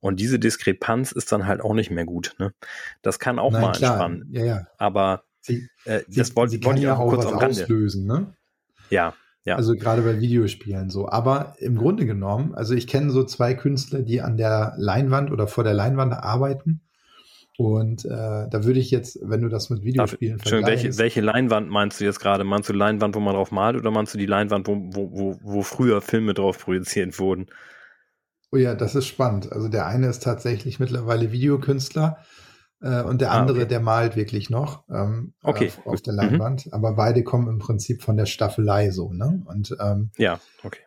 Und 0.00 0.20
diese 0.20 0.38
Diskrepanz 0.38 1.12
ist 1.12 1.32
dann 1.32 1.46
halt 1.46 1.60
auch 1.60 1.74
nicht 1.74 1.90
mehr 1.90 2.04
gut. 2.04 2.36
Ne? 2.38 2.54
Das 3.02 3.18
kann 3.18 3.38
auch 3.38 3.52
Nein, 3.52 3.62
mal 3.62 3.72
klar. 3.72 3.92
entspannen. 3.92 4.28
Ja, 4.32 4.44
ja. 4.44 4.66
Aber 4.78 5.24
sie, 5.40 5.68
äh, 5.84 6.02
das 6.08 6.36
wollte 6.36 6.62
wollt 6.64 6.78
ich 6.78 6.88
auch, 6.88 6.98
auch 6.98 7.10
kurz 7.10 7.26
am 7.26 7.38
Rande. 7.38 7.62
auslösen, 7.62 8.06
ne? 8.06 8.34
Ja, 8.90 9.14
ja. 9.44 9.56
Also 9.56 9.74
gerade 9.74 10.02
bei 10.02 10.20
Videospielen 10.20 10.90
so. 10.90 11.08
Aber 11.08 11.54
im 11.58 11.76
Grunde 11.76 12.04
genommen, 12.04 12.54
also 12.54 12.74
ich 12.74 12.86
kenne 12.86 13.10
so 13.10 13.24
zwei 13.24 13.54
Künstler, 13.54 14.02
die 14.02 14.20
an 14.20 14.36
der 14.36 14.74
Leinwand 14.76 15.30
oder 15.30 15.46
vor 15.46 15.64
der 15.64 15.74
Leinwand 15.74 16.12
arbeiten. 16.12 16.82
Und 17.60 18.04
äh, 18.04 18.08
da 18.08 18.62
würde 18.62 18.78
ich 18.78 18.92
jetzt, 18.92 19.18
wenn 19.20 19.40
du 19.40 19.48
das 19.48 19.68
mit 19.68 19.82
Videospielen 19.82 20.38
Darf, 20.38 20.52
welche, 20.64 20.96
welche 20.96 21.20
Leinwand 21.20 21.68
meinst 21.68 22.00
du 22.00 22.04
jetzt 22.04 22.20
gerade? 22.20 22.44
Meinst 22.44 22.68
du 22.68 22.72
Leinwand, 22.72 23.16
wo 23.16 23.20
man 23.20 23.34
drauf 23.34 23.50
malt 23.50 23.76
oder 23.76 23.90
meinst 23.90 24.14
du 24.14 24.18
die 24.18 24.26
Leinwand, 24.26 24.68
wo, 24.68 24.76
wo, 24.76 25.10
wo, 25.10 25.38
wo 25.42 25.62
früher 25.62 26.00
Filme 26.00 26.34
drauf 26.34 26.60
projiziert 26.60 27.18
wurden? 27.18 27.46
Oh 28.52 28.58
ja, 28.58 28.76
das 28.76 28.94
ist 28.94 29.08
spannend. 29.08 29.50
Also 29.50 29.66
der 29.66 29.88
eine 29.88 30.06
ist 30.06 30.22
tatsächlich 30.22 30.78
mittlerweile 30.78 31.32
Videokünstler 31.32 32.18
äh, 32.80 33.02
und 33.02 33.20
der 33.20 33.32
ah, 33.32 33.40
andere, 33.40 33.58
okay. 33.58 33.68
der 33.68 33.80
malt 33.80 34.14
wirklich 34.14 34.50
noch 34.50 34.84
ähm, 34.88 35.34
okay, 35.42 35.72
auf, 35.84 35.94
auf 35.94 36.00
der 36.00 36.12
mhm. 36.12 36.18
Leinwand. 36.20 36.66
Mhm. 36.66 36.74
Aber 36.74 36.94
beide 36.94 37.24
kommen 37.24 37.48
im 37.48 37.58
Prinzip 37.58 38.02
von 38.02 38.16
der 38.16 38.26
Staffelei 38.26 38.90
so, 38.90 39.12
ne? 39.12 39.42
Und 39.46 39.76
ähm, 39.80 40.12
ja, 40.16 40.38
okay. 40.62 40.82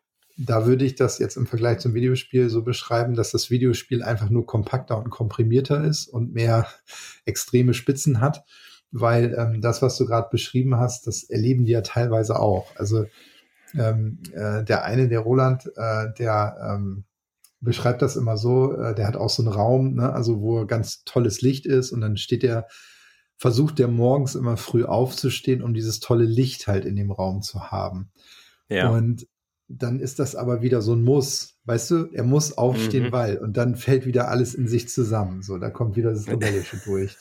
Da 0.46 0.66
würde 0.66 0.86
ich 0.86 0.96
das 0.96 1.20
jetzt 1.20 1.38
im 1.38 1.46
Vergleich 1.46 1.80
zum 1.80 1.94
Videospiel 1.94 2.50
so 2.50 2.64
beschreiben, 2.64 3.16
dass 3.16 3.32
das 3.32 3.50
Videospiel 3.50 4.04
einfach 4.04 4.30
nur 4.30 4.46
kompakter 4.46 4.98
und 4.98 5.10
komprimierter 5.10 5.84
ist 5.84 6.08
und 6.08 6.34
mehr 6.34 6.68
extreme 7.26 7.74
Spitzen 7.74 8.22
hat, 8.22 8.44
weil 8.92 9.36
ähm, 9.38 9.62
das, 9.62 9.82
was 9.82 9.98
du 9.98 10.06
gerade 10.06 10.30
beschrieben 10.32 10.78
hast, 10.78 11.08
das 11.08 11.24
erleben 11.24 11.66
die 11.66 11.72
ja 11.74 11.82
teilweise 11.82 12.40
auch. 12.40 12.76
Also 12.76 13.06
ähm, 13.74 14.20
äh, 14.34 14.64
der 14.64 14.84
eine, 14.84 15.08
der 15.08 15.20
Roland, 15.20 15.72
äh, 15.76 16.14
der 16.18 16.58
ähm, 16.62 17.06
beschreibt 17.62 18.02
das 18.02 18.16
immer 18.16 18.38
so, 18.38 18.74
äh, 18.74 18.96
der 18.96 19.08
hat 19.08 19.16
auch 19.16 19.30
so 19.30 19.44
einen 19.44 19.52
Raum, 19.52 19.96
ne, 19.96 20.12
also 20.12 20.42
wo 20.42 20.66
ganz 20.66 21.04
tolles 21.04 21.42
Licht 21.42 21.66
ist 21.66 21.92
und 21.92 22.02
dann 22.02 22.18
steht 22.18 22.44
er, 22.44 22.68
versucht 23.38 23.80
der 23.80 23.88
morgens 23.88 24.36
immer 24.36 24.58
früh 24.58 24.84
aufzustehen, 24.84 25.64
um 25.64 25.74
dieses 25.74 26.00
tolle 26.00 26.26
Licht 26.26 26.68
halt 26.68 26.86
in 26.86 26.96
dem 26.96 27.12
Raum 27.12 27.42
zu 27.42 27.72
haben. 27.72 28.12
Ja. 28.68 28.90
Und 28.90 29.28
dann 29.78 30.00
ist 30.00 30.20
das 30.20 30.36
aber 30.36 30.62
wieder 30.62 30.82
so 30.82 30.94
ein 30.94 31.04
Muss. 31.04 31.56
Weißt 31.66 31.92
du, 31.92 32.10
er 32.12 32.24
muss 32.24 32.58
aufstehen, 32.58 33.06
mhm. 33.06 33.12
weil. 33.12 33.38
Und 33.38 33.58
dann 33.58 33.76
fällt 33.76 34.06
wieder 34.06 34.30
alles 34.30 34.54
in 34.54 34.68
sich 34.68 34.90
zusammen. 34.90 35.42
So, 35.42 35.58
da 35.58 35.70
kommt 35.70 35.96
wieder 35.96 36.12
das 36.12 36.28
Rebellische 36.28 36.78
durch. 36.86 37.18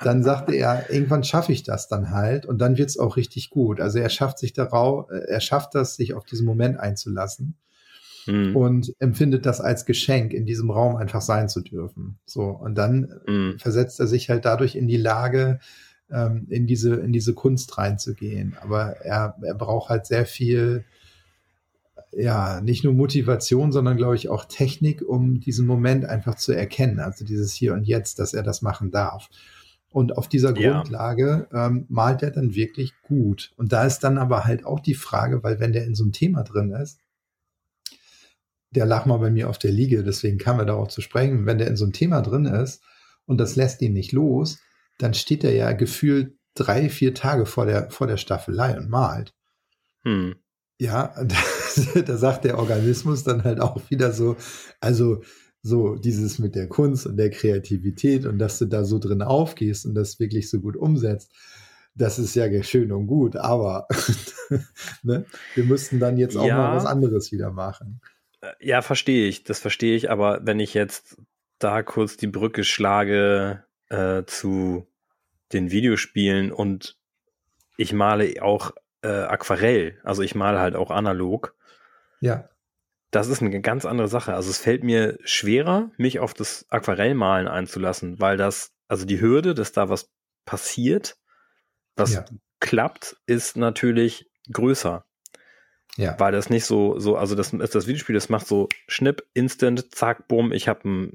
Dann 0.00 0.22
sagte 0.22 0.54
er, 0.54 0.90
irgendwann 0.90 1.24
schaffe 1.24 1.52
ich 1.52 1.62
das 1.62 1.88
dann 1.88 2.10
halt 2.10 2.46
und 2.46 2.58
dann 2.58 2.76
wird 2.78 2.90
es 2.90 2.98
auch 2.98 3.16
richtig 3.16 3.50
gut. 3.50 3.80
Also 3.80 3.98
er 3.98 4.08
schafft 4.08 4.38
sich 4.38 4.52
darauf, 4.52 5.10
äh, 5.10 5.28
er 5.28 5.40
schafft 5.40 5.74
das, 5.74 5.96
sich 5.96 6.14
auf 6.14 6.24
diesen 6.24 6.46
Moment 6.46 6.78
einzulassen 6.78 7.56
mhm. 8.26 8.56
und 8.56 8.94
empfindet 8.98 9.46
das 9.46 9.60
als 9.60 9.86
Geschenk, 9.86 10.32
in 10.32 10.46
diesem 10.46 10.70
Raum 10.70 10.96
einfach 10.96 11.22
sein 11.22 11.48
zu 11.48 11.60
dürfen. 11.60 12.18
So, 12.26 12.44
und 12.44 12.76
dann 12.76 13.20
mhm. 13.26 13.58
versetzt 13.58 14.00
er 14.00 14.06
sich 14.06 14.30
halt 14.30 14.44
dadurch 14.44 14.76
in 14.76 14.88
die 14.88 14.96
Lage, 14.96 15.58
ähm, 16.10 16.46
in 16.48 16.66
diese, 16.66 16.96
in 16.96 17.12
diese 17.12 17.34
Kunst 17.34 17.76
reinzugehen. 17.78 18.56
Aber 18.60 18.96
er, 19.04 19.36
er 19.42 19.54
braucht 19.54 19.88
halt 19.88 20.06
sehr 20.06 20.26
viel, 20.26 20.84
ja, 22.12 22.60
nicht 22.60 22.84
nur 22.84 22.94
Motivation, 22.94 23.72
sondern 23.72 23.96
glaube 23.96 24.16
ich 24.16 24.28
auch 24.28 24.44
Technik, 24.44 25.02
um 25.02 25.40
diesen 25.40 25.66
Moment 25.66 26.04
einfach 26.04 26.36
zu 26.36 26.52
erkennen. 26.52 27.00
Also 27.00 27.24
dieses 27.24 27.52
Hier 27.52 27.74
und 27.74 27.84
Jetzt, 27.84 28.18
dass 28.18 28.34
er 28.34 28.42
das 28.42 28.62
machen 28.62 28.90
darf. 28.90 29.28
Und 29.90 30.16
auf 30.16 30.28
dieser 30.28 30.56
ja. 30.56 30.72
Grundlage 30.72 31.48
ähm, 31.52 31.86
malt 31.88 32.22
er 32.22 32.30
dann 32.30 32.54
wirklich 32.54 32.92
gut. 33.02 33.52
Und 33.56 33.72
da 33.72 33.84
ist 33.84 34.00
dann 34.00 34.18
aber 34.18 34.44
halt 34.44 34.64
auch 34.64 34.80
die 34.80 34.94
Frage, 34.94 35.42
weil 35.42 35.60
wenn 35.60 35.72
der 35.72 35.84
in 35.84 35.94
so 35.94 36.04
einem 36.04 36.12
Thema 36.12 36.42
drin 36.42 36.72
ist, 36.72 37.00
der 38.70 38.84
lag 38.84 39.06
mal 39.06 39.16
bei 39.16 39.30
mir 39.30 39.48
auf 39.48 39.58
der 39.58 39.72
Liege, 39.72 40.04
deswegen 40.04 40.36
kam 40.36 40.58
er 40.58 40.66
da 40.66 40.74
auch 40.74 40.88
zu 40.88 41.00
sprechen. 41.00 41.46
Wenn 41.46 41.58
der 41.58 41.68
in 41.68 41.76
so 41.76 41.84
einem 41.84 41.94
Thema 41.94 42.20
drin 42.20 42.44
ist 42.44 42.82
und 43.24 43.38
das 43.38 43.56
lässt 43.56 43.80
ihn 43.80 43.94
nicht 43.94 44.12
los, 44.12 44.58
dann 44.98 45.14
steht 45.14 45.42
er 45.42 45.54
ja 45.54 45.72
gefühlt 45.72 46.36
drei, 46.54 46.90
vier 46.90 47.14
Tage 47.14 47.46
vor 47.46 47.64
der, 47.64 47.90
vor 47.90 48.06
der 48.06 48.18
Staffelei 48.18 48.76
und 48.76 48.90
malt. 48.90 49.34
Hm. 50.02 50.36
Ja, 50.78 51.14
da, 52.06 52.16
sagt 52.16 52.44
der 52.44 52.58
Organismus 52.58 53.24
dann 53.24 53.44
halt 53.44 53.60
auch 53.60 53.90
wieder 53.90 54.12
so, 54.12 54.36
also 54.80 55.22
so 55.62 55.96
dieses 55.96 56.38
mit 56.38 56.54
der 56.54 56.68
Kunst 56.68 57.06
und 57.06 57.16
der 57.16 57.30
Kreativität 57.30 58.26
und 58.26 58.38
dass 58.38 58.58
du 58.58 58.66
da 58.66 58.84
so 58.84 58.98
drin 58.98 59.22
aufgehst 59.22 59.86
und 59.86 59.94
das 59.94 60.20
wirklich 60.20 60.48
so 60.50 60.60
gut 60.60 60.76
umsetzt, 60.76 61.32
das 61.94 62.18
ist 62.18 62.34
ja 62.36 62.62
schön 62.62 62.92
und 62.92 63.06
gut, 63.06 63.36
aber 63.36 63.88
ne, 65.02 65.24
wir 65.54 65.64
müssten 65.64 65.98
dann 65.98 66.16
jetzt 66.16 66.36
auch 66.36 66.46
ja. 66.46 66.56
mal 66.56 66.76
was 66.76 66.86
anderes 66.86 67.32
wieder 67.32 67.50
machen. 67.50 68.00
Äh, 68.40 68.52
ja, 68.60 68.82
verstehe 68.82 69.28
ich, 69.28 69.44
das 69.44 69.58
verstehe 69.58 69.96
ich, 69.96 70.10
aber 70.10 70.40
wenn 70.44 70.60
ich 70.60 70.74
jetzt 70.74 71.16
da 71.58 71.82
kurz 71.82 72.16
die 72.16 72.28
Brücke 72.28 72.62
schlage 72.62 73.64
äh, 73.88 74.22
zu 74.26 74.86
den 75.52 75.70
Videospielen 75.70 76.52
und 76.52 76.96
ich 77.76 77.92
male 77.92 78.42
auch 78.42 78.72
äh, 79.02 79.08
Aquarell, 79.08 79.98
also 80.04 80.22
ich 80.22 80.34
male 80.34 80.58
halt 80.58 80.76
auch 80.76 80.90
analog. 80.90 81.54
Ja. 82.20 82.48
Das 83.10 83.28
ist 83.28 83.40
eine 83.40 83.60
ganz 83.60 83.86
andere 83.86 84.08
Sache. 84.08 84.34
Also 84.34 84.50
es 84.50 84.58
fällt 84.58 84.84
mir 84.84 85.18
schwerer, 85.24 85.90
mich 85.96 86.18
auf 86.18 86.34
das 86.34 86.66
Aquarellmalen 86.68 87.48
einzulassen, 87.48 88.20
weil 88.20 88.36
das, 88.36 88.72
also 88.86 89.06
die 89.06 89.20
Hürde, 89.20 89.54
dass 89.54 89.72
da 89.72 89.88
was 89.88 90.10
passiert, 90.44 91.16
was 91.96 92.14
ja. 92.14 92.24
klappt, 92.60 93.16
ist 93.26 93.56
natürlich 93.56 94.30
größer. 94.52 95.07
Ja. 95.98 96.14
Weil 96.16 96.30
das 96.30 96.48
nicht 96.48 96.64
so, 96.64 97.00
so, 97.00 97.16
also 97.16 97.34
das 97.34 97.52
ist 97.52 97.74
das 97.74 97.88
Videospiel, 97.88 98.14
das 98.14 98.28
macht 98.28 98.46
so 98.46 98.68
Schnipp, 98.86 99.24
Instant, 99.34 99.92
zack, 99.92 100.28
bumm, 100.28 100.52
ich 100.52 100.68
habe 100.68 101.10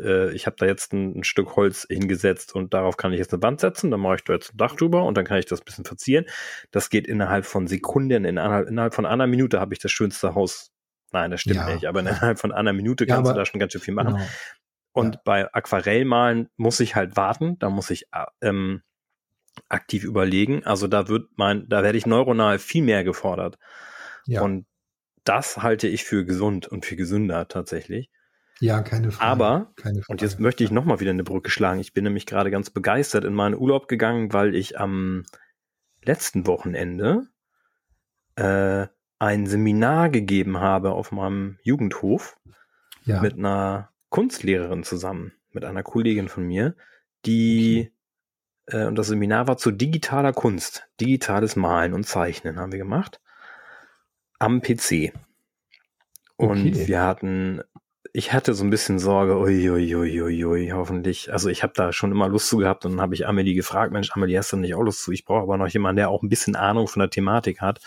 äh, 0.00 0.30
ich 0.30 0.46
habe 0.46 0.54
da 0.60 0.64
jetzt 0.64 0.92
ein, 0.92 1.18
ein, 1.18 1.24
Stück 1.24 1.56
Holz 1.56 1.88
hingesetzt 1.90 2.54
und 2.54 2.72
darauf 2.72 2.96
kann 2.96 3.12
ich 3.12 3.18
jetzt 3.18 3.34
eine 3.34 3.42
Wand 3.42 3.58
setzen, 3.58 3.90
dann 3.90 3.98
mache 3.98 4.14
ich 4.14 4.24
da 4.24 4.34
jetzt 4.34 4.54
ein 4.54 4.58
Dach 4.58 4.76
drüber 4.76 5.02
und 5.04 5.16
dann 5.16 5.24
kann 5.24 5.38
ich 5.38 5.46
das 5.46 5.60
ein 5.60 5.64
bisschen 5.64 5.84
verzieren. 5.84 6.24
Das 6.70 6.88
geht 6.88 7.08
innerhalb 7.08 7.46
von 7.46 7.66
Sekunden, 7.66 8.24
innerhalb, 8.24 8.68
innerhalb 8.68 8.94
von 8.94 9.06
einer 9.06 9.26
Minute 9.26 9.58
habe 9.58 9.74
ich 9.74 9.80
das 9.80 9.90
schönste 9.90 10.36
Haus. 10.36 10.70
Nein, 11.10 11.32
das 11.32 11.40
stimmt 11.40 11.56
ja. 11.56 11.74
nicht, 11.74 11.86
aber 11.86 11.98
innerhalb 11.98 12.38
von 12.38 12.52
einer 12.52 12.72
Minute 12.72 13.06
kannst 13.06 13.26
ja, 13.26 13.32
du 13.32 13.38
da 13.40 13.44
schon 13.44 13.58
ganz 13.58 13.72
schön 13.72 13.82
viel 13.82 13.94
machen. 13.94 14.14
Genau. 14.14 14.26
Und 14.92 15.16
ja. 15.16 15.20
bei 15.24 15.52
Aquarellmalen 15.52 16.48
muss 16.56 16.78
ich 16.78 16.94
halt 16.94 17.16
warten, 17.16 17.58
da 17.58 17.70
muss 17.70 17.90
ich 17.90 18.04
äh, 18.12 18.24
ähm, 18.40 18.82
aktiv 19.68 20.04
überlegen. 20.04 20.64
Also 20.64 20.86
da 20.86 21.08
wird 21.08 21.30
mein, 21.34 21.68
da 21.68 21.82
werde 21.82 21.98
ich 21.98 22.06
neuronal 22.06 22.60
viel 22.60 22.84
mehr 22.84 23.02
gefordert. 23.02 23.58
Ja. 24.26 24.42
Und 24.42 24.66
das 25.24 25.58
halte 25.58 25.88
ich 25.88 26.04
für 26.04 26.24
gesund 26.24 26.66
und 26.66 26.86
für 26.86 26.96
gesünder 26.96 27.48
tatsächlich. 27.48 28.10
Ja, 28.60 28.80
keine 28.80 29.10
Frage. 29.10 29.30
Aber, 29.30 29.72
keine 29.76 30.02
Frage. 30.02 30.12
und 30.12 30.22
jetzt 30.22 30.40
möchte 30.40 30.64
ich 30.64 30.70
nochmal 30.70 31.00
wieder 31.00 31.10
eine 31.10 31.24
Brücke 31.24 31.50
schlagen. 31.50 31.80
Ich 31.80 31.92
bin 31.92 32.04
nämlich 32.04 32.26
gerade 32.26 32.50
ganz 32.50 32.70
begeistert 32.70 33.24
in 33.24 33.34
meinen 33.34 33.54
Urlaub 33.54 33.88
gegangen, 33.88 34.32
weil 34.32 34.54
ich 34.54 34.78
am 34.78 35.24
letzten 36.02 36.46
Wochenende 36.46 37.26
äh, 38.36 38.86
ein 39.18 39.46
Seminar 39.46 40.08
gegeben 40.08 40.58
habe 40.58 40.92
auf 40.92 41.12
meinem 41.12 41.58
Jugendhof 41.62 42.38
ja. 43.04 43.20
mit 43.20 43.34
einer 43.34 43.90
Kunstlehrerin 44.08 44.84
zusammen, 44.84 45.32
mit 45.52 45.64
einer 45.64 45.82
Kollegin 45.82 46.28
von 46.28 46.44
mir, 46.46 46.76
die, 47.26 47.92
okay. 48.68 48.84
äh, 48.84 48.86
und 48.86 48.96
das 48.96 49.08
Seminar 49.08 49.48
war 49.48 49.58
zu 49.58 49.70
digitaler 49.70 50.32
Kunst, 50.32 50.88
digitales 51.00 51.56
Malen 51.56 51.92
und 51.92 52.04
Zeichnen 52.04 52.58
haben 52.58 52.72
wir 52.72 52.78
gemacht 52.78 53.20
am 54.38 54.60
PC. 54.60 55.12
Und 56.36 56.74
okay. 56.74 56.88
wir 56.88 57.02
hatten, 57.02 57.62
ich 58.12 58.32
hatte 58.32 58.54
so 58.54 58.64
ein 58.64 58.70
bisschen 58.70 58.98
Sorge, 58.98 59.38
uiuiuiui, 59.38 60.22
ui, 60.22 60.44
ui, 60.44 60.70
hoffentlich. 60.70 61.32
Also 61.32 61.48
ich 61.48 61.62
habe 61.62 61.72
da 61.74 61.92
schon 61.92 62.12
immer 62.12 62.28
Lust 62.28 62.48
zu 62.48 62.58
gehabt 62.58 62.84
und 62.84 62.92
dann 62.92 63.00
habe 63.00 63.14
ich 63.14 63.26
Amelie 63.26 63.54
gefragt, 63.54 63.92
Mensch, 63.92 64.10
Amelie, 64.12 64.38
hast 64.38 64.52
du 64.52 64.56
nicht 64.56 64.74
auch 64.74 64.82
Lust 64.82 65.02
zu? 65.02 65.12
Ich 65.12 65.24
brauche 65.24 65.42
aber 65.42 65.56
noch 65.56 65.68
jemanden, 65.68 65.96
der 65.96 66.10
auch 66.10 66.22
ein 66.22 66.28
bisschen 66.28 66.56
Ahnung 66.56 66.88
von 66.88 67.00
der 67.00 67.10
Thematik 67.10 67.60
hat. 67.60 67.80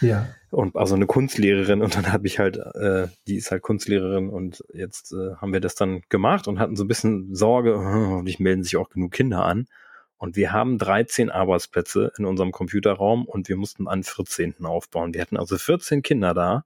Ja. 0.00 0.28
Und 0.50 0.76
also 0.76 0.94
eine 0.94 1.06
Kunstlehrerin 1.06 1.82
und 1.82 1.96
dann 1.96 2.12
habe 2.12 2.26
ich 2.26 2.38
halt, 2.38 2.56
äh, 2.56 3.08
die 3.26 3.36
ist 3.36 3.50
halt 3.50 3.62
Kunstlehrerin 3.62 4.28
und 4.30 4.64
jetzt 4.72 5.12
äh, 5.12 5.34
haben 5.36 5.52
wir 5.52 5.60
das 5.60 5.74
dann 5.74 6.02
gemacht 6.08 6.48
und 6.48 6.58
hatten 6.58 6.76
so 6.76 6.84
ein 6.84 6.88
bisschen 6.88 7.34
Sorge, 7.34 7.78
hoffentlich 7.78 8.38
melden 8.40 8.62
sich 8.62 8.76
auch 8.76 8.88
genug 8.88 9.12
Kinder 9.12 9.44
an. 9.44 9.66
Und 10.18 10.36
wir 10.36 10.52
haben 10.52 10.78
13 10.78 11.30
Arbeitsplätze 11.30 12.12
in 12.18 12.24
unserem 12.24 12.52
Computerraum 12.52 13.26
und 13.26 13.48
wir 13.48 13.56
mussten 13.56 13.86
einen 13.86 14.02
14. 14.02 14.64
aufbauen. 14.64 15.12
Wir 15.12 15.20
hatten 15.20 15.36
also 15.36 15.58
14 15.58 16.02
Kinder 16.02 16.32
da, 16.32 16.64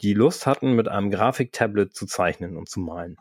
die 0.00 0.14
Lust 0.14 0.46
hatten, 0.46 0.74
mit 0.74 0.88
einem 0.88 1.10
Grafiktablet 1.10 1.94
zu 1.94 2.06
zeichnen 2.06 2.56
und 2.56 2.68
zu 2.68 2.80
malen. 2.80 3.18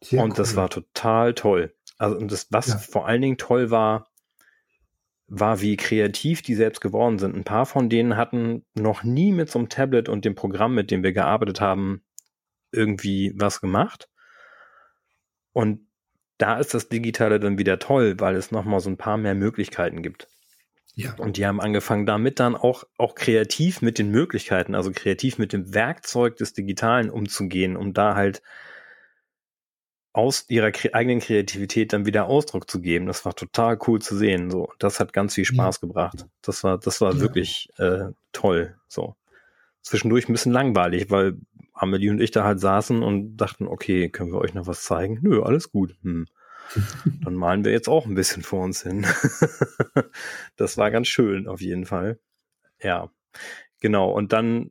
Sehr 0.00 0.22
und 0.22 0.30
cool. 0.30 0.36
das 0.36 0.56
war 0.56 0.70
total 0.70 1.34
toll. 1.34 1.74
Also, 1.98 2.16
und 2.16 2.30
das, 2.30 2.48
was 2.50 2.68
ja. 2.68 2.76
vor 2.78 3.06
allen 3.06 3.22
Dingen 3.22 3.38
toll 3.38 3.70
war, 3.70 4.08
war, 5.26 5.60
wie 5.60 5.76
kreativ 5.76 6.42
die 6.42 6.54
selbst 6.54 6.80
geworden 6.80 7.18
sind. 7.18 7.34
Ein 7.34 7.44
paar 7.44 7.66
von 7.66 7.88
denen 7.88 8.16
hatten 8.16 8.64
noch 8.74 9.02
nie 9.02 9.32
mit 9.32 9.50
so 9.50 9.58
einem 9.58 9.68
Tablet 9.68 10.08
und 10.08 10.24
dem 10.24 10.34
Programm, 10.34 10.74
mit 10.74 10.90
dem 10.90 11.02
wir 11.02 11.12
gearbeitet 11.12 11.60
haben, 11.60 12.02
irgendwie 12.72 13.32
was 13.36 13.60
gemacht. 13.60 14.08
Und 15.52 15.86
da 16.38 16.58
ist 16.58 16.74
das 16.74 16.88
Digitale 16.88 17.40
dann 17.40 17.58
wieder 17.58 17.78
toll, 17.78 18.16
weil 18.18 18.36
es 18.36 18.50
nochmal 18.50 18.80
so 18.80 18.90
ein 18.90 18.96
paar 18.96 19.16
mehr 19.16 19.34
Möglichkeiten 19.34 20.02
gibt. 20.02 20.28
Ja. 20.96 21.14
Und 21.16 21.36
die 21.36 21.46
haben 21.46 21.60
angefangen 21.60 22.06
damit 22.06 22.38
dann 22.38 22.54
auch, 22.54 22.84
auch 22.98 23.14
kreativ 23.14 23.82
mit 23.82 23.98
den 23.98 24.10
Möglichkeiten, 24.10 24.74
also 24.74 24.92
kreativ 24.92 25.38
mit 25.38 25.52
dem 25.52 25.74
Werkzeug 25.74 26.36
des 26.36 26.52
Digitalen 26.52 27.10
umzugehen, 27.10 27.76
um 27.76 27.92
da 27.92 28.14
halt 28.14 28.42
aus 30.12 30.44
ihrer 30.48 30.70
eigenen 30.92 31.18
Kreativität 31.18 31.92
dann 31.92 32.06
wieder 32.06 32.26
Ausdruck 32.26 32.70
zu 32.70 32.80
geben. 32.80 33.06
Das 33.06 33.24
war 33.24 33.34
total 33.34 33.76
cool 33.88 34.00
zu 34.00 34.16
sehen. 34.16 34.48
So, 34.50 34.72
das 34.78 35.00
hat 35.00 35.12
ganz 35.12 35.34
viel 35.34 35.44
Spaß 35.44 35.80
ja. 35.82 35.88
gebracht. 35.88 36.26
Das 36.42 36.62
war, 36.62 36.78
das 36.78 37.00
war 37.00 37.14
ja. 37.14 37.20
wirklich 37.20 37.68
äh, 37.78 38.12
toll. 38.32 38.76
So 38.86 39.16
zwischendurch 39.82 40.28
ein 40.28 40.32
bisschen 40.32 40.52
langweilig, 40.52 41.10
weil 41.10 41.36
Amelie 41.74 42.10
und 42.10 42.20
ich 42.20 42.30
da 42.30 42.44
halt 42.44 42.60
saßen 42.60 43.02
und 43.02 43.36
dachten, 43.36 43.66
okay, 43.66 44.08
können 44.08 44.32
wir 44.32 44.40
euch 44.40 44.54
noch 44.54 44.66
was 44.66 44.84
zeigen? 44.84 45.18
Nö, 45.22 45.42
alles 45.42 45.70
gut. 45.70 45.96
Hm. 46.02 46.26
Dann 47.24 47.34
malen 47.34 47.64
wir 47.64 47.72
jetzt 47.72 47.88
auch 47.88 48.06
ein 48.06 48.14
bisschen 48.14 48.42
vor 48.42 48.64
uns 48.64 48.82
hin. 48.82 49.06
das 50.56 50.78
war 50.78 50.90
ganz 50.90 51.08
schön, 51.08 51.46
auf 51.46 51.60
jeden 51.60 51.84
Fall. 51.84 52.18
Ja, 52.80 53.10
genau. 53.80 54.10
Und 54.10 54.32
dann 54.32 54.70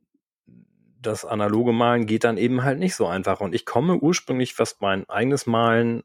das 1.00 1.24
analoge 1.24 1.72
Malen 1.72 2.06
geht 2.06 2.24
dann 2.24 2.38
eben 2.38 2.64
halt 2.64 2.78
nicht 2.78 2.94
so 2.94 3.06
einfach. 3.06 3.40
Und 3.40 3.54
ich 3.54 3.66
komme 3.66 3.96
ursprünglich, 3.96 4.58
was 4.58 4.80
mein 4.80 5.08
eigenes 5.08 5.46
Malen 5.46 6.02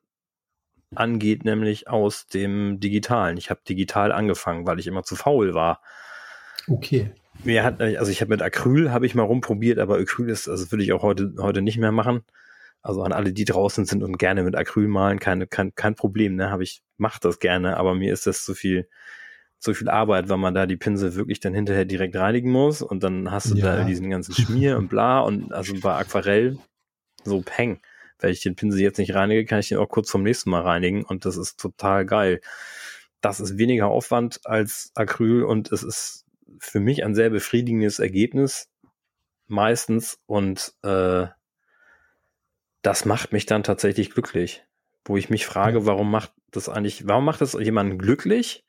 angeht, 0.94 1.46
nämlich 1.46 1.88
aus 1.88 2.27
dem 2.27 2.79
Digitalen. 2.79 3.38
Ich 3.38 3.50
habe 3.50 3.62
digital 3.68 4.12
angefangen, 4.12 4.68
weil 4.68 4.79
ich 4.79 4.88
immer 4.88 5.03
zu 5.03 5.15
faul 5.15 5.53
war. 5.53 5.82
Okay. 6.68 7.13
Mir 7.43 7.63
hat, 7.63 7.81
also 7.81 8.12
ich 8.12 8.22
habe 8.22 8.31
mit 8.31 8.41
Acryl 8.41 8.91
habe 8.91 9.05
ich 9.05 9.15
mal 9.15 9.24
rumprobiert, 9.24 9.79
aber 9.79 9.98
Acryl 9.98 10.29
ist, 10.29 10.50
also 10.50 10.72
würde 10.72 10.84
ich 10.84 10.91
auch 10.91 11.03
heute, 11.03 11.34
heute 11.39 11.62
nicht 11.62 11.77
mehr 11.77 11.91
machen. 11.91 12.22
Also 12.81 13.03
an 13.03 13.12
alle, 13.12 13.34
die 13.34 13.46
draußen 13.46 13.86
sind 13.86 14.03
und 14.03 14.17
gerne 14.17 14.43
mit 14.43 14.55
Acryl 14.55 14.88
malen, 14.88 15.19
keine, 15.19 15.48
kein, 15.48 15.74
kein 15.75 15.96
Problem, 15.96 16.36
ne, 16.36 16.50
habe 16.50 16.63
ich, 16.63 16.81
macht 16.98 17.25
das 17.25 17.39
gerne, 17.39 17.77
aber 17.77 17.93
mir 17.93 18.13
ist 18.13 18.25
das 18.25 18.43
zu 18.43 18.53
viel, 18.53 18.88
zu 19.60 19.74
viel 19.74 19.89
Arbeit, 19.89 20.29
weil 20.29 20.38
man 20.38 20.53
da 20.53 20.65
die 20.65 20.77
Pinsel 20.77 21.15
wirklich 21.15 21.41
dann 21.41 21.53
hinterher 21.53 21.86
direkt 21.86 22.15
reinigen 22.15 22.51
muss 22.51 22.81
und 22.81 23.03
dann 23.03 23.31
hast 23.31 23.51
du 23.51 23.55
ja. 23.55 23.77
da 23.77 23.84
diesen 23.84 24.10
ganzen 24.10 24.34
Schmier 24.36 24.77
und 24.77 24.88
bla 24.88 25.19
und 25.19 25.53
also 25.53 25.74
bei 25.81 25.93
Aquarell 25.96 26.58
so 27.24 27.41
peng. 27.41 27.79
Wenn 28.19 28.31
ich 28.31 28.41
den 28.41 28.55
Pinsel 28.55 28.81
jetzt 28.81 28.98
nicht 28.98 29.13
reinige, 29.13 29.46
kann 29.46 29.60
ich 29.60 29.69
den 29.69 29.77
auch 29.77 29.89
kurz 29.89 30.10
vom 30.10 30.24
nächsten 30.24 30.50
Mal 30.50 30.62
reinigen 30.62 31.03
und 31.03 31.25
das 31.25 31.38
ist 31.38 31.60
total 31.60 32.05
geil. 32.05 32.41
Das 33.22 33.41
ist 33.41 33.58
weniger 33.58 33.88
Aufwand 33.88 34.39
als 34.46 34.91
Acryl 34.96 35.43
und 35.43 35.72
es 35.72 35.84
ist 35.84 36.25
für 36.60 36.79
mich 36.79 37.03
ein 37.03 37.15
sehr 37.15 37.29
befriedigendes 37.29 38.00
Ergebnis 38.00 38.70
meistens 39.48 40.20
und 40.25 40.74
äh, 40.84 41.27
das 42.82 43.06
macht 43.06 43.34
mich 43.34 43.46
dann 43.46 43.63
tatsächlich 43.63 44.12
glücklich. 44.12 44.65
Wo 45.06 45.18
ich 45.18 45.29
mich 45.29 45.46
frage, 45.46 45.86
warum 45.86 46.12
macht 46.12 46.34
das 46.51 46.70
eigentlich, 46.70 47.08
warum 47.08 47.25
macht 47.25 47.41
das 47.41 47.53
jemanden 47.53 47.98
glücklich, 47.98 48.65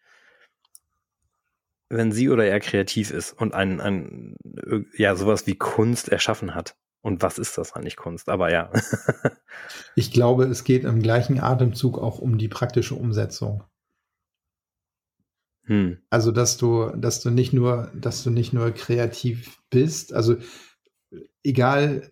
wenn 1.89 2.13
sie 2.13 2.31
oder 2.31 2.47
er 2.47 2.61
kreativ 2.61 3.11
ist 3.11 3.33
und 3.33 3.53
ein, 3.53 3.81
ein 3.81 4.37
ja, 4.97 5.17
sowas 5.17 5.47
wie 5.47 5.57
Kunst 5.57 6.09
erschaffen 6.09 6.55
hat? 6.55 6.77
Und 7.03 7.23
was 7.23 7.39
ist 7.39 7.57
das 7.57 7.73
eigentlich 7.73 7.97
Kunst? 7.97 8.29
Aber 8.29 8.51
ja. 8.51 8.71
ich 9.95 10.13
glaube, 10.13 10.45
es 10.45 10.65
geht 10.65 10.85
im 10.85 11.03
gleichen 11.03 11.41
Atemzug 11.41 11.99
auch 11.99 12.19
um 12.19 12.39
die 12.39 12.49
praktische 12.49 12.95
Umsetzung. 12.95 13.65
Hm. 15.71 15.99
Also, 16.11 16.33
dass 16.33 16.57
du, 16.57 16.91
dass 16.97 17.21
du 17.21 17.31
nicht 17.31 17.53
nur, 17.53 17.93
dass 17.95 18.25
du 18.25 18.31
nicht 18.31 18.53
nur 18.53 18.73
kreativ 18.73 19.61
bist, 19.71 20.13
also 20.13 20.37
egal 21.45 22.11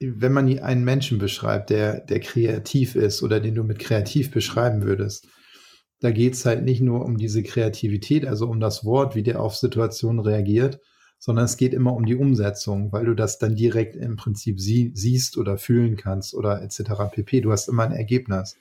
wenn 0.00 0.32
man 0.32 0.58
einen 0.60 0.84
Menschen 0.84 1.18
beschreibt, 1.18 1.70
der, 1.70 2.00
der 2.00 2.20
kreativ 2.20 2.94
ist 2.94 3.22
oder 3.22 3.40
den 3.40 3.56
du 3.56 3.64
mit 3.64 3.80
kreativ 3.80 4.30
beschreiben 4.30 4.82
würdest, 4.82 5.26
da 6.00 6.12
geht 6.12 6.34
es 6.34 6.46
halt 6.46 6.62
nicht 6.62 6.80
nur 6.80 7.04
um 7.04 7.16
diese 7.16 7.42
Kreativität, 7.42 8.26
also 8.26 8.46
um 8.48 8.60
das 8.60 8.84
Wort, 8.84 9.16
wie 9.16 9.22
der 9.22 9.40
auf 9.40 9.56
Situationen 9.56 10.20
reagiert, 10.20 10.80
sondern 11.18 11.46
es 11.46 11.56
geht 11.56 11.72
immer 11.72 11.94
um 11.94 12.04
die 12.06 12.16
Umsetzung, 12.16 12.92
weil 12.92 13.06
du 13.06 13.14
das 13.14 13.38
dann 13.38 13.56
direkt 13.56 13.96
im 13.96 14.16
Prinzip 14.16 14.60
sie, 14.60 14.92
siehst 14.94 15.38
oder 15.38 15.58
fühlen 15.58 15.96
kannst 15.96 16.34
oder 16.34 16.62
etc. 16.62 17.10
pp. 17.10 17.40
Du 17.40 17.50
hast 17.50 17.68
immer 17.68 17.84
ein 17.84 17.92
Ergebnis. 17.92 18.56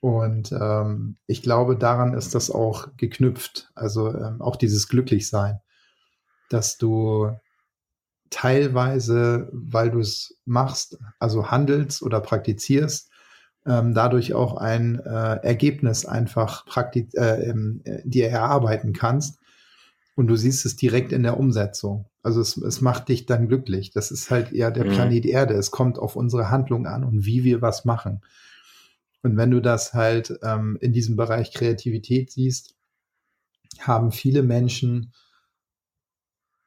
Und 0.00 0.52
ähm, 0.52 1.16
ich 1.26 1.42
glaube, 1.42 1.76
daran 1.76 2.14
ist 2.14 2.34
das 2.34 2.50
auch 2.50 2.96
geknüpft. 2.96 3.70
Also 3.74 4.14
ähm, 4.14 4.40
auch 4.40 4.56
dieses 4.56 4.88
Glücklichsein, 4.88 5.60
dass 6.50 6.78
du 6.78 7.30
teilweise, 8.30 9.48
weil 9.52 9.90
du 9.90 10.00
es 10.00 10.38
machst, 10.44 10.98
also 11.18 11.50
handelst 11.50 12.02
oder 12.02 12.20
praktizierst, 12.20 13.10
ähm, 13.66 13.92
dadurch 13.92 14.34
auch 14.34 14.56
ein 14.56 15.00
äh, 15.00 15.36
Ergebnis 15.42 16.06
einfach 16.06 16.64
praktiz 16.66 17.14
äh, 17.14 17.50
äh, 17.50 18.02
dir 18.04 18.28
erarbeiten 18.28 18.92
kannst. 18.92 19.38
Und 20.14 20.26
du 20.26 20.36
siehst 20.36 20.66
es 20.66 20.76
direkt 20.76 21.12
in 21.12 21.22
der 21.22 21.38
Umsetzung. 21.38 22.06
Also 22.22 22.40
es, 22.40 22.56
es 22.56 22.80
macht 22.80 23.08
dich 23.08 23.26
dann 23.26 23.46
glücklich. 23.46 23.92
Das 23.92 24.10
ist 24.10 24.30
halt 24.30 24.52
eher 24.52 24.70
der 24.70 24.84
mhm. 24.84 24.90
Planet 24.90 25.26
Erde. 25.26 25.54
Es 25.54 25.70
kommt 25.70 25.98
auf 25.98 26.16
unsere 26.16 26.50
Handlung 26.50 26.86
an 26.86 27.04
und 27.04 27.24
wie 27.24 27.44
wir 27.44 27.62
was 27.62 27.84
machen. 27.84 28.20
Und 29.22 29.36
wenn 29.36 29.50
du 29.50 29.60
das 29.60 29.94
halt 29.94 30.38
ähm, 30.42 30.78
in 30.80 30.92
diesem 30.92 31.16
Bereich 31.16 31.52
Kreativität 31.52 32.30
siehst, 32.30 32.76
haben 33.80 34.12
viele 34.12 34.42
Menschen 34.42 35.12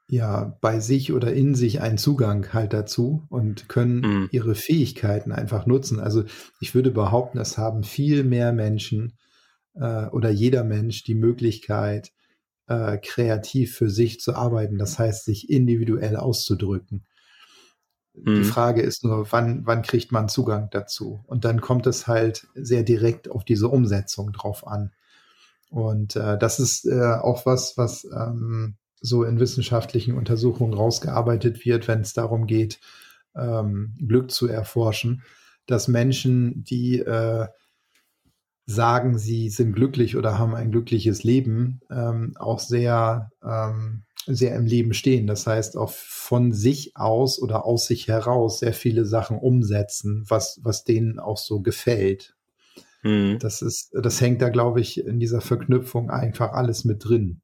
ja 0.07 0.57
bei 0.59 0.81
sich 0.81 1.13
oder 1.13 1.33
in 1.33 1.55
sich 1.55 1.79
einen 1.79 1.97
Zugang 1.97 2.51
halt 2.51 2.73
dazu 2.73 3.25
und 3.29 3.69
können 3.69 4.01
mhm. 4.01 4.29
ihre 4.31 4.55
Fähigkeiten 4.55 5.31
einfach 5.31 5.65
nutzen. 5.65 6.01
Also 6.01 6.25
ich 6.59 6.75
würde 6.75 6.91
behaupten, 6.91 7.37
es 7.37 7.57
haben 7.57 7.83
viel 7.83 8.25
mehr 8.25 8.51
Menschen 8.51 9.17
äh, 9.73 10.07
oder 10.07 10.29
jeder 10.29 10.65
Mensch 10.65 11.03
die 11.03 11.15
Möglichkeit, 11.15 12.11
äh, 12.67 12.97
kreativ 12.97 13.75
für 13.75 13.89
sich 13.89 14.19
zu 14.19 14.35
arbeiten. 14.35 14.77
Das 14.77 14.99
heißt, 14.99 15.23
sich 15.23 15.49
individuell 15.49 16.17
auszudrücken. 16.17 17.05
Mhm. 18.13 18.35
Die 18.35 18.43
Frage 18.43 18.81
ist 18.81 19.03
nur, 19.03 19.31
wann, 19.31 19.65
wann 19.65 19.81
kriegt 19.81 20.11
man 20.11 20.29
Zugang 20.29 20.69
dazu? 20.71 21.23
Und 21.27 21.45
dann 21.45 21.61
kommt 21.61 21.87
es 21.87 22.07
halt 22.07 22.47
sehr 22.55 22.83
direkt 22.83 23.29
auf 23.29 23.43
diese 23.43 23.69
Umsetzung 23.69 24.31
drauf 24.31 24.67
an. 24.67 24.91
Und 25.69 26.15
äh, 26.15 26.37
das 26.37 26.59
ist 26.59 26.85
äh, 26.85 27.13
auch 27.13 27.45
was, 27.45 27.77
was 27.77 28.03
ähm, 28.05 28.75
so 28.99 29.23
in 29.23 29.39
wissenschaftlichen 29.39 30.15
Untersuchungen 30.15 30.73
rausgearbeitet 30.73 31.65
wird, 31.65 31.87
wenn 31.87 32.01
es 32.01 32.13
darum 32.13 32.45
geht, 32.45 32.79
ähm, 33.35 33.95
Glück 33.97 34.31
zu 34.31 34.47
erforschen, 34.47 35.23
dass 35.65 35.87
Menschen, 35.87 36.63
die 36.63 36.99
äh, 36.99 37.47
sagen, 38.65 39.17
sie 39.17 39.49
sind 39.49 39.73
glücklich 39.73 40.17
oder 40.17 40.37
haben 40.37 40.55
ein 40.55 40.71
glückliches 40.71 41.23
Leben, 41.23 41.81
ähm, 41.89 42.33
auch 42.37 42.59
sehr, 42.59 43.31
ähm, 43.43 44.03
sehr 44.25 44.55
im 44.55 44.65
Leben 44.65 44.93
stehen. 44.93 45.27
Das 45.27 45.47
heißt, 45.47 45.77
auch 45.77 45.91
von 45.91 46.51
sich 46.51 46.95
aus 46.95 47.41
oder 47.41 47.65
aus 47.65 47.87
sich 47.87 48.07
heraus 48.07 48.59
sehr 48.59 48.73
viele 48.73 49.05
Sachen 49.05 49.37
umsetzen, 49.37 50.25
was, 50.27 50.59
was 50.63 50.83
denen 50.83 51.19
auch 51.19 51.37
so 51.37 51.61
gefällt. 51.61 52.35
Mhm. 53.03 53.39
Das 53.39 53.61
ist, 53.61 53.91
das 53.93 54.21
hängt 54.21 54.41
da, 54.41 54.49
glaube 54.49 54.81
ich, 54.81 55.05
in 55.05 55.19
dieser 55.19 55.41
Verknüpfung 55.41 56.09
einfach 56.09 56.53
alles 56.53 56.85
mit 56.85 57.03
drin. 57.03 57.41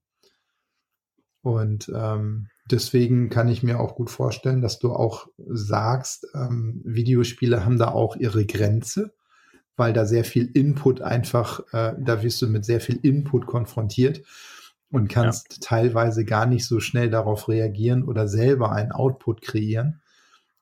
Und 1.42 1.90
ähm, 1.96 2.48
deswegen 2.70 3.30
kann 3.30 3.48
ich 3.48 3.64
mir 3.64 3.80
auch 3.80 3.96
gut 3.96 4.10
vorstellen, 4.10 4.62
dass 4.62 4.80
du 4.80 4.92
auch 4.92 5.28
sagst, 5.38 6.28
ähm, 6.36 6.82
Videospiele 6.84 7.64
haben 7.64 7.78
da 7.78 7.90
auch 7.90 8.16
ihre 8.18 8.46
Grenze, 8.46 9.14
weil 9.78 9.94
da 9.94 10.06
sehr 10.06 10.26
viel 10.26 10.50
Input 10.54 11.02
einfach, 11.02 11.62
äh, 11.72 11.94
da 12.00 12.22
wirst 12.22 12.42
du 12.42 12.48
mit 12.48 12.66
sehr 12.66 12.82
viel 12.82 13.00
Input 13.02 13.46
konfrontiert 13.46 14.24
und 14.92 15.10
kannst 15.10 15.54
ja. 15.54 15.58
teilweise 15.62 16.26
gar 16.26 16.46
nicht 16.46 16.66
so 16.66 16.80
schnell 16.80 17.10
darauf 17.10 17.50
reagieren 17.50 18.04
oder 18.04 18.28
selber 18.28 18.72
einen 18.72 18.92
Output 18.92 19.42
kreieren. 19.42 20.02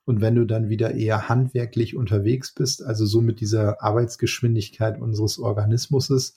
Und 0.04 0.20
wenn 0.20 0.34
du 0.36 0.44
dann 0.44 0.68
wieder 0.68 0.94
eher 0.94 1.28
handwerklich 1.28 1.96
unterwegs 1.96 2.54
bist, 2.54 2.82
also 2.82 3.06
so 3.06 3.20
mit 3.20 3.40
dieser 3.40 3.82
Arbeitsgeschwindigkeit 3.82 5.00
unseres 5.00 5.38
Organismus, 5.38 6.34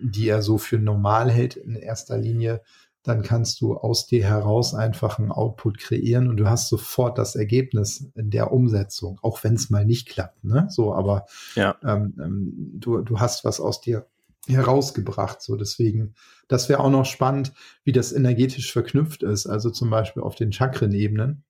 die 0.00 0.28
er 0.28 0.42
so 0.42 0.58
für 0.58 0.78
normal 0.78 1.30
hält 1.30 1.56
in 1.56 1.76
erster 1.76 2.18
Linie, 2.18 2.60
dann 3.04 3.22
kannst 3.22 3.60
du 3.60 3.76
aus 3.76 4.06
dir 4.06 4.24
heraus 4.24 4.74
einfach 4.74 5.18
einen 5.18 5.30
Output 5.30 5.78
kreieren 5.78 6.28
und 6.28 6.36
du 6.36 6.48
hast 6.48 6.68
sofort 6.68 7.16
das 7.16 7.36
Ergebnis 7.36 8.10
in 8.14 8.30
der 8.30 8.52
Umsetzung, 8.52 9.18
auch 9.22 9.42
wenn 9.44 9.54
es 9.54 9.70
mal 9.70 9.86
nicht 9.86 10.08
klappt. 10.08 10.44
Ne? 10.44 10.66
So, 10.68 10.92
aber 10.92 11.26
ja. 11.54 11.76
ähm, 11.84 12.14
ähm, 12.22 12.52
du, 12.74 13.00
du 13.00 13.20
hast 13.20 13.44
was 13.44 13.60
aus 13.60 13.80
dir 13.80 14.06
herausgebracht. 14.54 15.42
So, 15.42 15.56
deswegen, 15.56 16.14
das 16.48 16.68
wäre 16.68 16.80
auch 16.80 16.90
noch 16.90 17.04
spannend, 17.04 17.52
wie 17.84 17.92
das 17.92 18.12
energetisch 18.12 18.72
verknüpft 18.72 19.22
ist, 19.22 19.46
also 19.46 19.70
zum 19.70 19.90
Beispiel 19.90 20.22
auf 20.22 20.34
den 20.34 20.52
Chakrenebenen. 20.52 21.44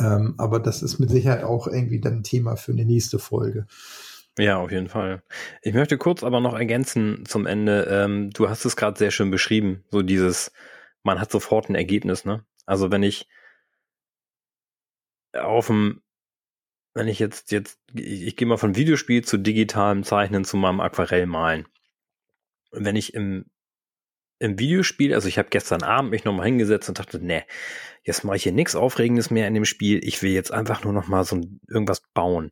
Ähm, 0.00 0.34
aber 0.38 0.60
das 0.60 0.82
ist 0.82 0.98
mit 0.98 1.10
Sicherheit 1.10 1.44
auch 1.44 1.66
irgendwie 1.66 2.00
dann 2.00 2.18
ein 2.18 2.22
Thema 2.22 2.56
für 2.56 2.72
eine 2.72 2.84
nächste 2.84 3.18
Folge. 3.18 3.66
Ja, 4.38 4.58
auf 4.58 4.70
jeden 4.70 4.88
Fall. 4.88 5.22
Ich 5.60 5.74
möchte 5.74 5.98
kurz 5.98 6.22
aber 6.22 6.40
noch 6.40 6.54
ergänzen 6.54 7.24
zum 7.26 7.46
Ende. 7.46 7.86
Ähm, 7.90 8.30
du 8.30 8.48
hast 8.48 8.64
es 8.64 8.76
gerade 8.76 8.98
sehr 8.98 9.10
schön 9.10 9.30
beschrieben, 9.30 9.84
so 9.90 10.00
dieses, 10.00 10.52
man 11.02 11.20
hat 11.20 11.30
sofort 11.30 11.68
ein 11.68 11.74
Ergebnis, 11.74 12.24
ne? 12.24 12.44
Also 12.64 12.90
wenn 12.90 13.02
ich 13.02 13.28
auf 15.34 15.66
dem, 15.66 16.00
wenn 16.94 17.08
ich 17.08 17.18
jetzt, 17.18 17.52
jetzt, 17.52 17.78
ich, 17.94 18.22
ich 18.22 18.36
gehe 18.36 18.48
mal 18.48 18.56
von 18.56 18.76
Videospiel 18.76 19.22
zu 19.22 19.38
digitalem 19.38 20.04
Zeichnen 20.04 20.44
zu 20.44 20.56
meinem 20.56 20.80
Aquarellmalen. 20.80 21.66
Wenn 22.72 22.96
ich 22.96 23.14
im, 23.14 23.46
im 24.38 24.58
Videospiel, 24.58 25.14
also 25.14 25.28
ich 25.28 25.38
habe 25.38 25.50
gestern 25.50 25.82
Abend 25.82 26.10
mich 26.10 26.24
nochmal 26.24 26.46
hingesetzt 26.46 26.88
und 26.88 26.98
dachte, 26.98 27.20
nee, 27.20 27.44
jetzt 28.02 28.24
mache 28.24 28.36
ich 28.36 28.42
hier 28.42 28.52
nichts 28.52 28.74
Aufregendes 28.74 29.30
mehr 29.30 29.46
in 29.46 29.54
dem 29.54 29.64
Spiel. 29.64 30.00
Ich 30.02 30.22
will 30.22 30.32
jetzt 30.32 30.52
einfach 30.52 30.82
nur 30.84 30.92
nochmal 30.92 31.24
so 31.24 31.36
ein, 31.36 31.60
irgendwas 31.68 32.02
bauen. 32.14 32.50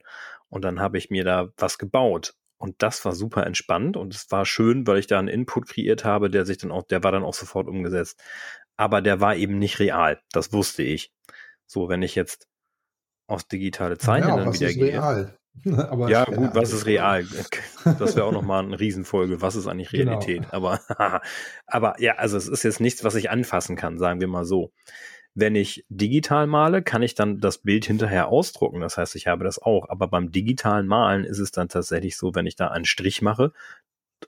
Und 0.48 0.62
dann 0.62 0.80
habe 0.80 0.98
ich 0.98 1.10
mir 1.10 1.24
da 1.24 1.52
was 1.56 1.78
gebaut. 1.78 2.34
Und 2.58 2.82
das 2.82 3.04
war 3.06 3.14
super 3.14 3.46
entspannt 3.46 3.96
und 3.96 4.14
es 4.14 4.30
war 4.30 4.44
schön, 4.44 4.86
weil 4.86 4.98
ich 4.98 5.06
da 5.06 5.18
einen 5.18 5.28
Input 5.28 5.66
kreiert 5.66 6.04
habe, 6.04 6.28
der 6.28 6.44
sich 6.44 6.58
dann 6.58 6.70
auch, 6.70 6.82
der 6.82 7.02
war 7.02 7.10
dann 7.10 7.24
auch 7.24 7.32
sofort 7.32 7.68
umgesetzt. 7.68 8.22
Aber 8.76 9.00
der 9.00 9.20
war 9.20 9.34
eben 9.34 9.58
nicht 9.58 9.78
real. 9.78 10.20
Das 10.30 10.52
wusste 10.52 10.82
ich. 10.82 11.10
So, 11.66 11.88
wenn 11.88 12.02
ich 12.02 12.14
jetzt 12.14 12.48
aufs 13.26 13.48
digitale 13.48 13.96
Zeichnen 13.96 14.36
ja, 14.36 14.44
dann 14.44 14.52
wieder 14.52 14.72
gehe. 14.74 14.92
Real? 14.92 15.39
ja, 15.64 16.24
gut, 16.24 16.54
was 16.54 16.72
ist 16.72 16.86
real? 16.86 17.26
Das 17.98 18.16
wäre 18.16 18.24
auch 18.24 18.32
nochmal 18.32 18.64
eine 18.64 18.78
Riesenfolge. 18.78 19.42
Was 19.42 19.56
ist 19.56 19.66
eigentlich 19.66 19.90
genau. 19.90 20.12
Realität? 20.12 20.50
Genau. 20.50 20.54
Aber, 20.54 20.80
aber 21.66 22.00
ja, 22.00 22.14
also 22.14 22.36
es 22.36 22.48
ist 22.48 22.62
jetzt 22.62 22.80
nichts, 22.80 23.04
was 23.04 23.14
ich 23.14 23.30
anfassen 23.30 23.76
kann, 23.76 23.98
sagen 23.98 24.20
wir 24.20 24.28
mal 24.28 24.44
so. 24.44 24.72
Wenn 25.34 25.54
ich 25.54 25.84
digital 25.88 26.48
male, 26.48 26.82
kann 26.82 27.02
ich 27.02 27.14
dann 27.14 27.38
das 27.38 27.58
Bild 27.58 27.84
hinterher 27.84 28.28
ausdrucken. 28.28 28.80
Das 28.80 28.96
heißt, 28.96 29.14
ich 29.14 29.28
habe 29.28 29.44
das 29.44 29.60
auch. 29.60 29.88
Aber 29.88 30.08
beim 30.08 30.32
digitalen 30.32 30.88
Malen 30.88 31.24
ist 31.24 31.38
es 31.38 31.52
dann 31.52 31.68
tatsächlich 31.68 32.16
so, 32.16 32.34
wenn 32.34 32.46
ich 32.46 32.56
da 32.56 32.68
einen 32.68 32.84
Strich 32.84 33.22
mache, 33.22 33.52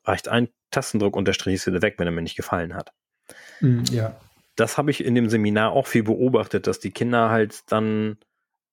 reicht 0.04 0.28
ein 0.28 0.48
Tastendruck 0.70 1.16
und 1.16 1.26
der 1.26 1.32
Strich 1.32 1.56
ist 1.56 1.66
wieder 1.66 1.82
weg, 1.82 1.94
wenn 1.98 2.06
er 2.06 2.12
mir 2.12 2.22
nicht 2.22 2.37
gefallen 2.37 2.74
hat. 2.74 2.92
Mm, 3.61 3.82
ja. 3.90 4.16
Das 4.54 4.78
habe 4.78 4.90
ich 4.90 5.04
in 5.04 5.14
dem 5.14 5.28
Seminar 5.28 5.72
auch 5.72 5.87
viel 5.87 6.04
beobachtet, 6.04 6.68
dass 6.68 6.78
die 6.78 6.92
Kinder 6.92 7.30
halt 7.30 7.70
dann 7.72 8.18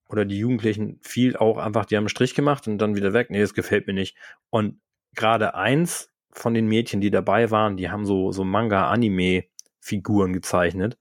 oder 0.09 0.25
die 0.25 0.39
Jugendlichen 0.39 0.99
viel 1.01 1.37
auch 1.37 1.57
einfach, 1.57 1.85
die 1.85 1.95
haben 1.95 2.03
einen 2.03 2.09
Strich 2.09 2.33
gemacht 2.33 2.67
und 2.67 2.79
dann 2.79 2.95
wieder 2.95 3.13
weg. 3.13 3.29
Nee, 3.29 3.41
das 3.41 3.53
gefällt 3.53 3.87
mir 3.87 3.93
nicht. 3.93 4.17
Und 4.49 4.81
gerade 5.15 5.53
eins 5.53 6.09
von 6.31 6.53
den 6.53 6.67
Mädchen, 6.67 6.99
die 6.99 7.11
dabei 7.11 7.51
waren, 7.51 7.77
die 7.77 7.89
haben 7.89 8.05
so, 8.05 8.31
so 8.31 8.43
Manga-Anime-Figuren 8.43 10.33
gezeichnet. 10.33 10.97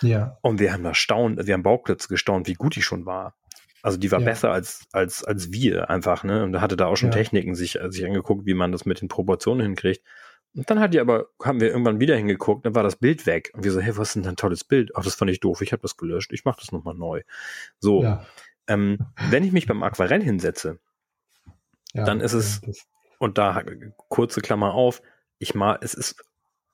Ja. 0.00 0.38
Und 0.40 0.58
wir 0.60 0.72
haben 0.72 0.82
da 0.82 0.94
staunt, 0.94 1.46
wir 1.46 1.54
haben 1.54 1.62
Bauklötze 1.62 2.08
gestaunt, 2.08 2.48
wie 2.48 2.54
gut 2.54 2.74
die 2.74 2.82
schon 2.82 3.06
war. 3.06 3.34
Also 3.82 3.98
die 3.98 4.10
war 4.10 4.20
ja. 4.20 4.24
besser 4.24 4.50
als, 4.50 4.86
als, 4.92 5.24
als 5.24 5.52
wir 5.52 5.90
einfach, 5.90 6.24
ne? 6.24 6.44
Und 6.44 6.52
da 6.52 6.60
hatte 6.60 6.76
da 6.76 6.86
auch 6.86 6.96
schon 6.96 7.10
ja. 7.10 7.16
Techniken 7.16 7.54
sich, 7.54 7.78
sich 7.88 8.06
angeguckt, 8.06 8.46
wie 8.46 8.54
man 8.54 8.72
das 8.72 8.86
mit 8.86 9.00
den 9.00 9.08
Proportionen 9.08 9.60
hinkriegt. 9.62 10.02
Und 10.54 10.68
dann 10.68 10.80
hat 10.80 10.92
die 10.92 11.00
aber, 11.00 11.28
haben 11.42 11.60
wir 11.60 11.68
irgendwann 11.68 12.00
wieder 12.00 12.16
hingeguckt, 12.16 12.66
dann 12.66 12.74
war 12.74 12.82
das 12.82 12.96
Bild 12.96 13.26
weg. 13.26 13.50
Und 13.54 13.64
wir 13.64 13.72
so, 13.72 13.80
hey, 13.80 13.96
was 13.96 14.08
ist 14.08 14.16
denn 14.16 14.26
ein 14.26 14.36
tolles 14.36 14.64
Bild? 14.64 14.92
Ach, 14.94 15.02
das 15.02 15.14
fand 15.14 15.30
ich 15.30 15.40
doof, 15.40 15.62
ich 15.62 15.72
habe 15.72 15.82
das 15.82 15.96
gelöscht, 15.96 16.32
ich 16.32 16.44
mache 16.44 16.60
das 16.60 16.72
nochmal 16.72 16.94
neu. 16.94 17.22
So, 17.78 18.02
ja. 18.02 18.26
ähm, 18.66 18.98
wenn 19.30 19.44
ich 19.44 19.52
mich 19.52 19.66
beim 19.66 19.82
Aquarell 19.82 20.22
hinsetze, 20.22 20.78
ja, 21.94 22.04
dann 22.04 22.20
ist 22.20 22.34
es, 22.34 22.60
und 23.18 23.38
da 23.38 23.62
kurze 24.08 24.40
Klammer 24.40 24.74
auf, 24.74 25.02
ich 25.38 25.54
mal, 25.54 25.78
es 25.80 25.94
ist 25.94 26.22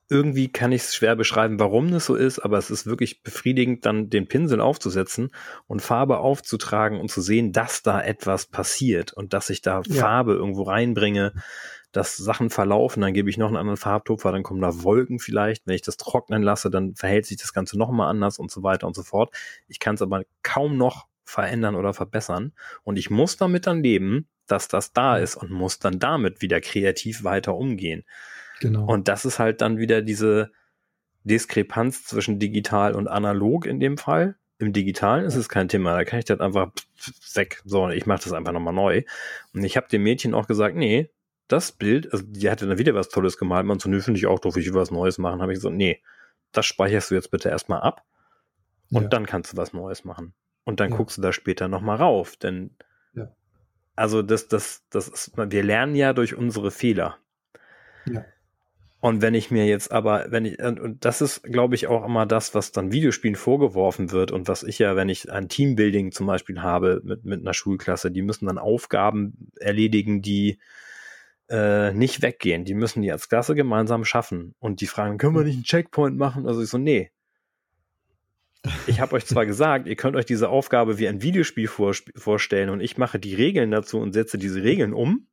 irgendwie 0.09 0.51
kann 0.51 0.71
ich 0.71 0.81
es 0.81 0.95
schwer 0.95 1.15
beschreiben, 1.15 1.59
warum 1.59 1.91
das 1.91 2.07
so 2.07 2.15
ist, 2.15 2.39
aber 2.39 2.57
es 2.57 2.71
ist 2.71 2.87
wirklich 2.87 3.21
befriedigend, 3.21 3.85
dann 3.85 4.09
den 4.09 4.27
Pinsel 4.27 4.59
aufzusetzen 4.59 5.29
und 5.67 5.81
Farbe 5.83 6.17
aufzutragen 6.17 6.99
und 6.99 7.11
zu 7.11 7.21
sehen, 7.21 7.51
dass 7.51 7.83
da 7.83 8.01
etwas 8.01 8.47
passiert 8.47 9.13
und 9.13 9.33
dass 9.33 9.51
ich 9.51 9.61
da 9.61 9.83
ja. 9.85 10.01
Farbe 10.01 10.33
irgendwo 10.33 10.63
reinbringe, 10.63 11.33
dass 11.91 12.17
Sachen 12.17 12.49
verlaufen, 12.49 13.01
dann 13.01 13.13
gebe 13.13 13.29
ich 13.29 13.37
noch 13.37 13.47
einen 13.47 13.57
anderen 13.57 13.77
Farbtupfer, 13.77 14.31
dann 14.31 14.43
kommen 14.43 14.61
da 14.61 14.83
Wolken 14.83 15.19
vielleicht. 15.19 15.65
Wenn 15.65 15.75
ich 15.75 15.81
das 15.81 15.97
trocknen 15.97 16.43
lasse, 16.43 16.69
dann 16.69 16.95
verhält 16.95 17.25
sich 17.25 17.37
das 17.37 17.53
Ganze 17.53 17.77
nochmal 17.77 18.09
anders 18.09 18.37
und 18.37 18.51
so 18.51 18.61
weiter 18.61 18.85
und 18.85 18.95
so 18.95 19.03
fort. 19.03 19.33
Ich 19.67 19.79
kann 19.79 19.95
es 19.95 20.01
aber 20.01 20.23
kaum 20.43 20.77
noch 20.77 21.07
verändern 21.23 21.75
oder 21.75 21.93
verbessern 21.93 22.53
und 22.83 22.97
ich 22.97 23.09
muss 23.09 23.37
damit 23.37 23.67
dann 23.67 23.83
leben, 23.83 24.27
dass 24.47 24.67
das 24.67 24.93
da 24.93 25.17
ist 25.17 25.35
und 25.35 25.51
muss 25.51 25.79
dann 25.79 25.99
damit 25.99 26.41
wieder 26.41 26.59
kreativ 26.59 27.23
weiter 27.23 27.55
umgehen. 27.55 28.03
Genau. 28.59 28.85
Und 28.85 29.07
das 29.07 29.25
ist 29.25 29.39
halt 29.39 29.61
dann 29.61 29.77
wieder 29.77 30.01
diese 30.01 30.51
Diskrepanz 31.23 32.05
zwischen 32.05 32.39
digital 32.39 32.93
und 32.95 33.07
analog 33.07 33.65
in 33.65 33.79
dem 33.79 33.97
Fall. 33.97 34.35
Im 34.57 34.73
Digitalen 34.73 35.25
ist 35.25 35.35
es 35.35 35.47
kein 35.47 35.69
Thema, 35.69 35.93
da 35.93 36.03
kann 36.03 36.19
ich 36.19 36.25
das 36.25 36.39
einfach 36.39 36.71
weg. 37.33 37.61
So, 37.63 37.89
ich 37.89 38.05
mache 38.05 38.23
das 38.23 38.33
einfach 38.33 38.51
nochmal 38.51 38.73
neu. 38.73 39.03
Und 39.53 39.63
ich 39.63 39.77
habe 39.77 39.87
dem 39.87 40.03
Mädchen 40.03 40.33
auch 40.33 40.47
gesagt, 40.47 40.75
nee, 40.75 41.09
das 41.49 41.71
Bild, 41.71 42.11
also 42.13 42.23
die 42.25 42.49
hatte 42.49 42.67
dann 42.67 42.77
wieder 42.77 42.93
was 42.93 43.09
Tolles 43.09 43.37
gemalt, 43.37 43.65
man 43.65 43.79
so, 43.79 43.89
nö, 43.89 43.99
finde 44.01 44.19
ich 44.19 44.27
auch 44.27 44.39
doof, 44.39 44.55
ich 44.55 44.67
will 44.67 44.75
was 44.75 44.91
Neues 44.91 45.17
machen. 45.17 45.41
Habe 45.41 45.51
ich 45.51 45.57
gesagt, 45.57 45.75
nee, 45.75 46.01
das 46.51 46.65
speicherst 46.65 47.11
du 47.11 47.15
jetzt 47.15 47.31
bitte 47.31 47.49
erstmal 47.49 47.81
ab 47.81 48.05
und 48.91 49.03
ja. 49.03 49.09
dann 49.09 49.25
kannst 49.25 49.53
du 49.53 49.57
was 49.57 49.73
Neues 49.73 50.05
machen. 50.05 50.33
Und 50.63 50.79
dann 50.79 50.91
ja. 50.91 50.97
guckst 50.97 51.17
du 51.17 51.21
da 51.21 51.33
später 51.33 51.67
nochmal 51.67 51.97
rauf, 51.97 52.37
denn 52.37 52.75
ja. 53.13 53.31
also 53.95 54.21
das, 54.21 54.47
das, 54.47 54.83
das 54.89 55.07
ist, 55.07 55.31
wir 55.35 55.63
lernen 55.63 55.95
ja 55.95 56.13
durch 56.13 56.35
unsere 56.35 56.71
Fehler. 56.71 57.17
Ja. 58.05 58.23
Und 59.01 59.21
wenn 59.21 59.33
ich 59.33 59.49
mir 59.49 59.65
jetzt 59.65 59.91
aber, 59.91 60.25
wenn 60.29 60.43
ich, 60.43 60.59
und 60.61 61.05
das 61.05 61.21
ist, 61.21 61.43
glaube 61.43 61.75
ich, 61.75 61.87
auch 61.87 62.05
immer 62.05 62.25
das, 62.25 62.53
was 62.53 62.73
dann 62.73 62.91
Videospielen 62.91 63.37
vorgeworfen 63.37 64.11
wird 64.11 64.31
und 64.31 64.49
was 64.49 64.63
ich 64.63 64.77
ja, 64.77 64.97
wenn 64.97 65.07
ich 65.07 65.31
ein 65.31 65.47
Teambuilding 65.47 66.11
zum 66.11 66.27
Beispiel 66.27 66.61
habe 66.61 67.01
mit, 67.05 67.23
mit 67.23 67.39
einer 67.39 67.53
Schulklasse, 67.53 68.11
die 68.11 68.21
müssen 68.21 68.47
dann 68.47 68.57
Aufgaben 68.57 69.51
erledigen, 69.55 70.21
die 70.21 70.59
äh, 71.49 71.93
nicht 71.93 72.21
weggehen. 72.21 72.65
Die 72.65 72.73
müssen 72.73 73.01
die 73.01 73.11
als 73.11 73.29
Klasse 73.29 73.55
gemeinsam 73.55 74.05
schaffen. 74.05 74.55
Und 74.59 74.81
die 74.81 74.87
fragen, 74.87 75.17
können 75.17 75.35
wir 75.35 75.43
nicht 75.43 75.55
einen 75.55 75.63
Checkpoint 75.63 76.17
machen? 76.17 76.47
Also 76.47 76.61
ich 76.61 76.69
so, 76.69 76.77
nee. 76.77 77.11
Ich 78.87 78.99
habe 78.99 79.15
euch 79.15 79.25
zwar 79.25 79.45
gesagt, 79.47 79.87
ihr 79.87 79.95
könnt 79.95 80.15
euch 80.15 80.25
diese 80.25 80.49
Aufgabe 80.49 80.99
wie 80.99 81.07
ein 81.07 81.21
Videospiel 81.21 81.67
vor, 81.67 81.93
vorstellen 82.15 82.69
und 82.69 82.81
ich 82.81 82.97
mache 82.97 83.19
die 83.19 83.35
Regeln 83.35 83.71
dazu 83.71 83.99
und 83.99 84.13
setze 84.13 84.37
diese 84.37 84.63
Regeln 84.63 84.93
um. 84.93 85.27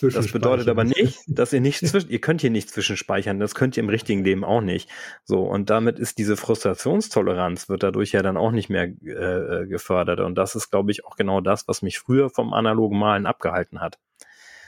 Das 0.00 0.32
bedeutet 0.32 0.68
aber 0.68 0.82
nicht, 0.82 1.20
dass 1.28 1.52
ihr 1.52 1.60
nicht 1.60 1.78
zwischen, 1.86 2.10
ihr 2.10 2.20
könnt 2.20 2.40
hier 2.40 2.50
nicht 2.50 2.68
zwischenspeichern, 2.68 3.38
das 3.38 3.54
könnt 3.54 3.76
ihr 3.76 3.84
im 3.84 3.88
richtigen 3.88 4.24
Leben 4.24 4.44
auch 4.44 4.60
nicht. 4.60 4.90
So, 5.24 5.42
und 5.42 5.70
damit 5.70 6.00
ist 6.00 6.18
diese 6.18 6.36
Frustrationstoleranz 6.36 7.68
wird 7.68 7.84
dadurch 7.84 8.10
ja 8.10 8.22
dann 8.22 8.36
auch 8.36 8.50
nicht 8.50 8.68
mehr 8.68 8.92
äh, 9.04 9.62
äh 9.62 9.66
gefördert. 9.66 10.18
Und 10.20 10.34
das 10.34 10.56
ist, 10.56 10.70
glaube 10.70 10.90
ich, 10.90 11.04
auch 11.04 11.16
genau 11.16 11.40
das, 11.40 11.68
was 11.68 11.82
mich 11.82 12.00
früher 12.00 12.30
vom 12.30 12.52
analogen 12.52 12.98
Malen 12.98 13.26
abgehalten 13.26 13.80
hat. 13.80 13.98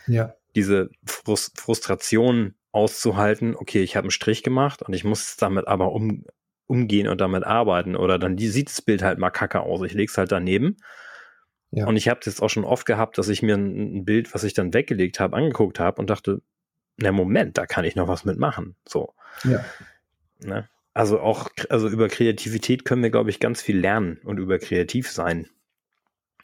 Ja. 0.09 0.35
Diese 0.55 0.91
Frust 1.05 1.61
Frustration 1.61 2.55
auszuhalten, 2.73 3.55
okay, 3.55 3.83
ich 3.83 3.97
habe 3.97 4.07
einen 4.07 4.11
Strich 4.11 4.43
gemacht 4.43 4.83
und 4.83 4.93
ich 4.95 5.05
muss 5.05 5.37
damit 5.37 5.69
aber 5.69 5.93
um, 5.93 6.25
umgehen 6.67 7.09
und 7.09 7.21
damit 7.21 7.45
arbeiten. 7.45 7.97
Oder 7.97 8.19
dann 8.19 8.37
die, 8.37 8.49
sieht 8.49 8.69
das 8.69 8.83
Bild 8.83 9.03
halt 9.03 9.19
mal 9.19 9.31
kacke 9.31 9.61
aus. 9.61 9.83
Ich 9.83 9.95
lege 9.95 10.11
es 10.11 10.19
halt 10.19 10.33
daneben 10.33 10.77
ja. 11.71 11.87
Und 11.87 11.97
ich 11.97 12.09
habe 12.09 12.21
es 12.21 12.27
jetzt 12.27 12.43
auch 12.43 12.49
schon 12.49 12.65
oft 12.65 12.87
gehabt, 12.87 13.19
dass 13.19 13.29
ich 13.29 13.43
mir 13.43 13.55
ein, 13.55 13.99
ein 13.99 14.05
Bild, 14.05 14.33
was 14.35 14.45
ich 14.45 14.55
dann 14.55 14.73
weggelegt 14.73 15.21
habe, 15.21 15.37
angeguckt 15.37 15.79
habe 15.79 16.01
und 16.01 16.09
dachte, 16.09 16.41
na 16.97 17.13
Moment, 17.13 17.59
da 17.59 17.67
kann 17.67 17.85
ich 17.85 17.95
noch 17.95 18.09
was 18.09 18.25
mitmachen. 18.25 18.75
So. 18.87 19.15
Ja. 19.45 19.65
Ne? 20.43 20.69
Also 20.95 21.21
auch, 21.21 21.51
also 21.69 21.89
über 21.89 22.09
Kreativität 22.09 22.85
können 22.85 23.03
wir, 23.03 23.11
glaube 23.11 23.31
ich, 23.31 23.39
ganz 23.39 23.63
viel 23.63 23.79
lernen 23.79 24.19
und 24.25 24.39
über 24.39 24.59
kreativ 24.59 25.11
sein. 25.11 25.49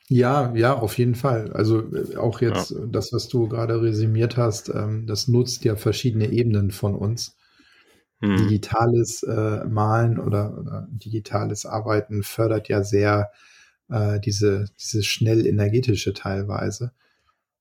Ja, 0.08 0.54
ja, 0.54 0.74
auf 0.74 0.98
jeden 0.98 1.14
Fall. 1.14 1.52
Also 1.52 1.80
äh, 1.94 2.16
auch 2.16 2.40
jetzt 2.40 2.70
ja. 2.70 2.86
das, 2.86 3.12
was 3.12 3.28
du 3.28 3.48
gerade 3.48 3.80
resümiert 3.80 4.36
hast, 4.36 4.68
ähm, 4.68 5.06
das 5.06 5.28
nutzt 5.28 5.64
ja 5.64 5.76
verschiedene 5.76 6.30
Ebenen 6.30 6.70
von 6.70 6.94
uns. 6.94 7.36
Hm. 8.20 8.36
Digitales 8.36 9.22
äh, 9.22 9.64
Malen 9.64 10.18
oder, 10.18 10.58
oder 10.58 10.88
digitales 10.90 11.64
Arbeiten 11.64 12.22
fördert 12.22 12.68
ja 12.68 12.82
sehr 12.82 13.30
äh, 13.90 14.20
diese, 14.20 14.66
dieses 14.78 15.06
schnell 15.06 15.46
energetische 15.46 16.12
teilweise. 16.12 16.92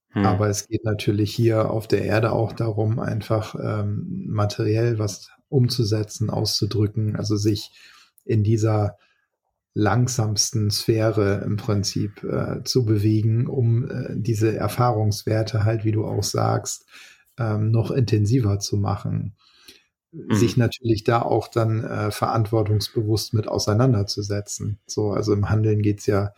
Hm. 0.10 0.26
Aber 0.26 0.50
es 0.50 0.68
geht 0.68 0.84
natürlich 0.84 1.34
hier 1.34 1.72
auf 1.72 1.88
der 1.88 2.04
Erde 2.04 2.34
auch 2.34 2.52
darum, 2.52 3.00
einfach 3.00 3.56
ähm, 3.56 4.26
materiell 4.28 5.00
was 5.00 5.30
umzusetzen, 5.48 6.30
auszudrücken, 6.30 7.16
also 7.16 7.38
sich 7.38 7.72
in 8.26 8.44
dieser 8.44 8.98
langsamsten 9.74 10.70
Sphäre 10.70 11.44
im 11.46 11.58
Prinzip 11.58 12.24
äh, 12.24 12.64
zu 12.64 12.86
bewegen, 12.86 13.48
um 13.48 13.90
äh, 13.90 14.14
diese 14.16 14.56
Erfahrungswerte 14.56 15.64
halt, 15.64 15.84
wie 15.84 15.92
du 15.92 16.06
auch 16.06 16.24
sagst, 16.24 16.86
ähm, 17.40 17.72
noch 17.72 17.90
intensiver 17.90 18.60
zu 18.60 18.78
machen 18.78 19.36
mhm. 20.14 20.34
sich 20.36 20.58
natürlich 20.58 21.04
da 21.04 21.22
auch 21.22 21.48
dann 21.48 21.84
äh, 21.84 22.12
verantwortungsbewusst 22.12 23.34
mit 23.34 23.48
auseinanderzusetzen. 23.48 24.80
So, 24.86 25.12
also 25.12 25.34
im 25.34 25.50
Handeln 25.50 25.82
geht's 25.82 26.06
ja 26.06 26.34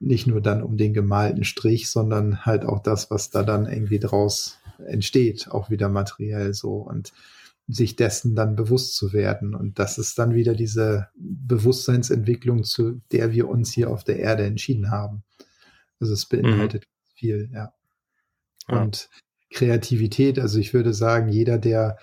nicht 0.00 0.26
nur 0.26 0.40
dann 0.40 0.62
um 0.62 0.76
den 0.76 0.94
gemalten 0.94 1.44
Strich, 1.44 1.90
sondern 1.90 2.44
halt 2.44 2.64
auch 2.64 2.80
das, 2.80 3.10
was 3.10 3.30
da 3.30 3.42
dann 3.42 3.66
irgendwie 3.66 3.98
draus 3.98 4.58
entsteht, 4.86 5.50
auch 5.50 5.70
wieder 5.70 5.88
materiell 5.88 6.54
so 6.54 6.76
und 6.76 7.12
sich 7.72 7.96
dessen 7.96 8.34
dann 8.34 8.56
bewusst 8.56 8.96
zu 8.96 9.12
werden. 9.12 9.54
Und 9.54 9.78
das 9.78 9.98
ist 9.98 10.18
dann 10.18 10.34
wieder 10.34 10.54
diese 10.54 11.08
Bewusstseinsentwicklung, 11.16 12.64
zu 12.64 13.00
der 13.12 13.32
wir 13.32 13.48
uns 13.48 13.72
hier 13.72 13.90
auf 13.90 14.04
der 14.04 14.18
Erde 14.18 14.44
entschieden 14.44 14.90
haben. 14.90 15.22
Also 16.00 16.14
es 16.14 16.26
beinhaltet 16.26 16.84
mhm. 16.84 17.14
viel, 17.14 17.50
ja. 17.52 17.72
ja. 18.68 18.82
Und 18.82 19.08
Kreativität, 19.50 20.38
also 20.38 20.58
ich 20.58 20.72
würde 20.74 20.94
sagen, 20.94 21.28
jeder, 21.28 21.58
der, 21.58 21.98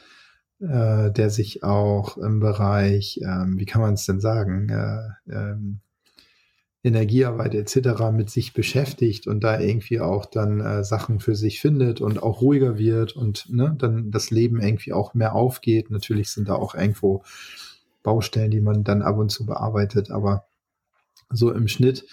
äh, 0.59 1.11
der 1.11 1.29
sich 1.29 1.63
auch 1.63 2.17
im 2.17 2.39
Bereich, 2.39 3.19
ähm, 3.23 3.57
wie 3.57 3.65
kann 3.65 3.81
man 3.81 3.93
es 3.95 4.05
denn 4.05 4.19
sagen, 4.19 4.69
äh, 4.69 5.31
ähm, 5.31 5.79
Energiearbeit 6.87 7.53
etc. 7.55 8.11
mit 8.11 8.29
sich 8.29 8.53
beschäftigt 8.53 9.27
und 9.27 9.43
da 9.43 9.59
irgendwie 9.59 9.99
auch 9.99 10.25
dann 10.25 10.59
äh, 10.59 10.83
Sachen 10.83 11.19
für 11.19 11.35
sich 11.35 11.61
findet 11.61 12.01
und 12.01 12.21
auch 12.21 12.41
ruhiger 12.41 12.77
wird 12.77 13.15
und 13.15 13.47
ne, 13.49 13.75
dann 13.77 14.11
das 14.11 14.31
Leben 14.31 14.61
irgendwie 14.61 14.93
auch 14.93 15.13
mehr 15.13 15.35
aufgeht. 15.35 15.91
Natürlich 15.91 16.29
sind 16.29 16.49
da 16.49 16.55
auch 16.55 16.75
irgendwo 16.75 17.23
Baustellen, 18.03 18.51
die 18.51 18.61
man 18.61 18.83
dann 18.83 19.01
ab 19.01 19.17
und 19.17 19.29
zu 19.29 19.45
bearbeitet, 19.45 20.11
aber 20.11 20.47
so 21.29 21.51
im 21.51 21.67
Schnitt 21.67 22.05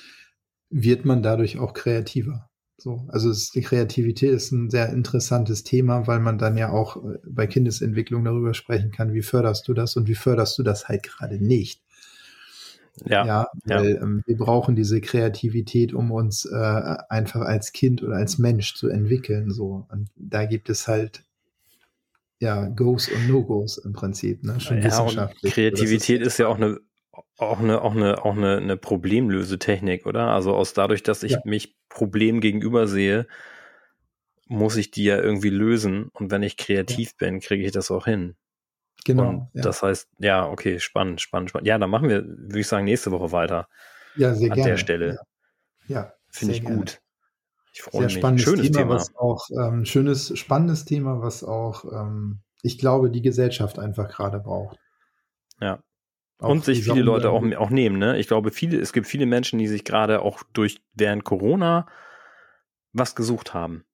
wird 0.70 1.04
man 1.04 1.22
dadurch 1.22 1.58
auch 1.58 1.72
kreativer. 1.72 2.48
So, 2.76 3.06
also 3.08 3.30
es, 3.30 3.50
die 3.50 3.62
Kreativität 3.62 4.32
ist 4.32 4.50
ein 4.50 4.68
sehr 4.68 4.90
interessantes 4.90 5.62
Thema, 5.62 6.06
weil 6.06 6.18
man 6.18 6.38
dann 6.38 6.56
ja 6.56 6.70
auch 6.70 6.96
äh, 6.96 7.18
bei 7.24 7.46
Kindesentwicklung 7.46 8.24
darüber 8.24 8.52
sprechen 8.54 8.90
kann, 8.90 9.14
wie 9.14 9.22
förderst 9.22 9.68
du 9.68 9.74
das 9.74 9.96
und 9.96 10.08
wie 10.08 10.14
förderst 10.14 10.58
du 10.58 10.62
das 10.62 10.88
halt 10.88 11.04
gerade 11.04 11.42
nicht. 11.42 11.80
Ja, 13.04 13.26
ja 13.26 13.48
weil 13.64 13.94
ja. 13.94 14.02
Ähm, 14.02 14.22
wir 14.26 14.36
brauchen 14.36 14.76
diese 14.76 15.00
Kreativität, 15.00 15.92
um 15.94 16.12
uns 16.12 16.44
äh, 16.44 16.96
einfach 17.08 17.42
als 17.42 17.72
Kind 17.72 18.02
oder 18.02 18.16
als 18.16 18.38
Mensch 18.38 18.74
zu 18.74 18.88
entwickeln. 18.88 19.50
So 19.50 19.86
und 19.90 20.08
da 20.16 20.44
gibt 20.44 20.68
es 20.70 20.86
halt 20.86 21.24
ja 22.40 22.66
Goes 22.66 23.08
und 23.08 23.28
No-Gos 23.28 23.78
im 23.78 23.92
Prinzip. 23.92 24.44
Ne? 24.44 24.60
Schon 24.60 24.78
ja, 24.78 24.84
wissenschaftlich. 24.84 25.52
Kreativität 25.52 26.20
ist, 26.20 26.28
ist, 26.28 26.38
ja 26.38 26.48
auch 26.48 26.56
eine 26.56 26.78
auch 27.38 27.60
eine 27.60 27.82
auch 27.82 27.94
eine 27.94 28.24
auch 28.24 28.36
eine, 28.36 28.58
eine 28.58 28.76
Problemlösetechnik, 28.76 30.06
oder? 30.06 30.28
Also 30.28 30.54
aus 30.54 30.72
dadurch, 30.72 31.02
dass 31.02 31.22
ich 31.22 31.32
ja. 31.32 31.40
mich 31.44 31.76
Problem 31.88 32.40
gegenüber 32.40 32.86
sehe, 32.86 33.26
muss 34.46 34.76
ich 34.76 34.90
die 34.90 35.04
ja 35.04 35.18
irgendwie 35.20 35.50
lösen. 35.50 36.08
Und 36.12 36.30
wenn 36.30 36.42
ich 36.42 36.56
kreativ 36.56 37.14
ja. 37.20 37.26
bin, 37.26 37.40
kriege 37.40 37.64
ich 37.64 37.72
das 37.72 37.90
auch 37.90 38.04
hin. 38.04 38.36
Genau. 39.04 39.28
Und 39.28 39.48
ja. 39.52 39.62
das 39.62 39.82
heißt, 39.82 40.08
ja, 40.18 40.48
okay, 40.48 40.80
spannend, 40.80 41.20
spannend, 41.20 41.50
spannend. 41.50 41.66
Ja, 41.66 41.78
dann 41.78 41.90
machen 41.90 42.08
wir, 42.08 42.24
würde 42.24 42.60
ich 42.60 42.66
sagen, 42.66 42.84
nächste 42.84 43.10
Woche 43.10 43.32
weiter. 43.32 43.68
Ja, 44.16 44.34
sehr 44.34 44.50
an 44.50 44.56
gerne. 44.56 44.62
An 44.62 44.68
der 44.68 44.76
Stelle. 44.76 45.18
Ja, 45.86 46.00
ja 46.00 46.12
finde 46.30 46.54
ich 46.54 46.62
gerne. 46.62 46.76
gut. 46.76 47.00
Ich 47.72 47.82
freue 47.82 48.04
mich. 48.04 48.14
Spannendes 48.14 48.44
schönes 48.44 48.66
Thema, 48.66 48.78
Thema. 48.78 48.94
was 48.94 49.16
auch 49.16 49.48
ähm, 49.50 49.84
schönes, 49.84 50.38
spannendes 50.38 50.84
Thema, 50.84 51.20
was 51.20 51.44
auch, 51.44 51.84
ähm, 51.84 52.40
ich 52.62 52.78
glaube, 52.78 53.10
die 53.10 53.22
Gesellschaft 53.22 53.78
einfach 53.78 54.08
gerade 54.08 54.38
braucht. 54.38 54.78
Ja. 55.60 55.82
Auch 56.38 56.48
und 56.48 56.64
sich 56.64 56.84
viele 56.84 57.02
Leute 57.02 57.30
auch, 57.30 57.44
auch 57.56 57.70
nehmen, 57.70 57.98
ne? 57.98 58.18
Ich 58.18 58.26
glaube, 58.26 58.50
viele, 58.50 58.78
es 58.78 58.92
gibt 58.92 59.06
viele 59.06 59.26
Menschen, 59.26 59.58
die 59.58 59.68
sich 59.68 59.84
gerade 59.84 60.22
auch 60.22 60.42
durch 60.52 60.82
während 60.94 61.24
Corona 61.24 61.86
was 62.92 63.14
gesucht 63.14 63.54
haben 63.54 63.84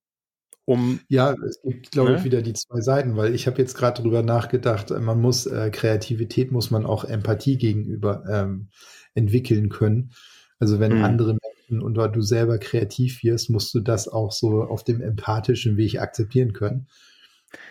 um. 0.70 1.00
Ja, 1.08 1.34
es 1.44 1.60
gibt, 1.62 1.90
glaube 1.90 2.12
ne? 2.12 2.18
ich, 2.18 2.24
wieder 2.24 2.42
die 2.42 2.52
zwei 2.52 2.80
Seiten, 2.80 3.16
weil 3.16 3.34
ich 3.34 3.46
habe 3.46 3.58
jetzt 3.58 3.76
gerade 3.76 4.00
drüber 4.00 4.22
nachgedacht, 4.22 4.90
man 4.90 5.20
muss 5.20 5.46
äh, 5.46 5.70
Kreativität 5.70 6.52
muss 6.52 6.70
man 6.70 6.86
auch 6.86 7.04
Empathie 7.04 7.58
gegenüber 7.58 8.22
ähm, 8.30 8.68
entwickeln 9.14 9.68
können. 9.68 10.12
Also 10.60 10.78
wenn 10.78 10.98
mhm. 10.98 11.04
andere 11.04 11.36
Menschen 11.42 11.82
und 11.82 11.94
du 11.94 12.22
selber 12.22 12.58
kreativ 12.58 13.24
wirst, 13.24 13.50
musst 13.50 13.74
du 13.74 13.80
das 13.80 14.06
auch 14.06 14.30
so 14.30 14.62
auf 14.62 14.84
dem 14.84 15.00
empathischen 15.00 15.76
Weg 15.76 16.00
akzeptieren 16.00 16.52
können. 16.52 16.86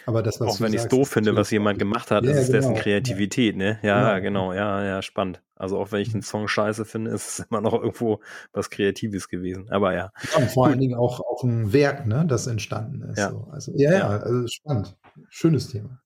Aber 0.06 0.24
das, 0.24 0.40
was 0.40 0.48
Auch 0.48 0.62
wenn 0.62 0.74
ich 0.74 0.82
es 0.82 0.88
doof 0.88 1.10
finde, 1.10 1.36
was 1.36 1.52
jemand 1.52 1.80
gemacht 1.80 2.12
hat, 2.12 2.26
ja, 2.26 2.32
ist 2.32 2.48
genau, 2.48 2.60
dessen 2.60 2.76
Kreativität, 2.76 3.56
ne? 3.56 3.80
Ja, 3.82 4.10
ja, 4.10 4.20
genau, 4.20 4.54
ja, 4.54 4.84
ja, 4.84 5.02
spannend. 5.02 5.42
Also 5.56 5.78
auch 5.78 5.92
wenn 5.92 6.02
ich 6.02 6.12
den 6.12 6.22
Song 6.22 6.48
scheiße 6.48 6.86
finde, 6.86 7.12
ist 7.12 7.40
es 7.40 7.46
immer 7.50 7.62
noch 7.62 7.74
irgendwo 7.74 8.22
was 8.52 8.70
Kreatives 8.70 9.30
gewesen. 9.30 9.70
Aber 9.70 9.94
ja. 9.94 10.12
ja 10.38 10.46
vor 10.48 10.68
allen 10.68 10.80
Dingen 10.80 10.96
auch, 10.96 11.20
auch 11.20 11.44
ein 11.44 11.72
Werk, 11.74 12.06
ne, 12.08 12.26
das 12.28 12.48
entstanden 12.48 13.04
ist. 13.04 13.18
Ja, 13.18 13.32
so. 13.32 13.48
also, 13.52 13.72
ja, 13.76 13.94
ja, 13.94 14.08
also 14.08 14.48
spannend. 14.48 14.98
Schönes 15.30 15.70
Thema. 15.70 16.02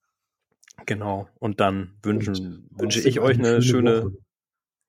Genau. 0.85 1.27
Und 1.39 1.59
dann 1.59 1.93
wünschen, 2.03 2.67
Und 2.71 2.81
wünsche 2.81 3.07
ich 3.07 3.19
euch 3.19 3.37
eine 3.37 3.61
schöne, 3.61 4.01
schöne 4.01 4.17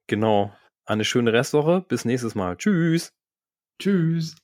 genau, 0.06 0.52
eine 0.84 1.04
schöne 1.04 1.32
Restwoche. 1.32 1.84
Bis 1.86 2.04
nächstes 2.04 2.34
Mal. 2.34 2.56
Tschüss. 2.56 3.12
Tschüss. 3.78 4.36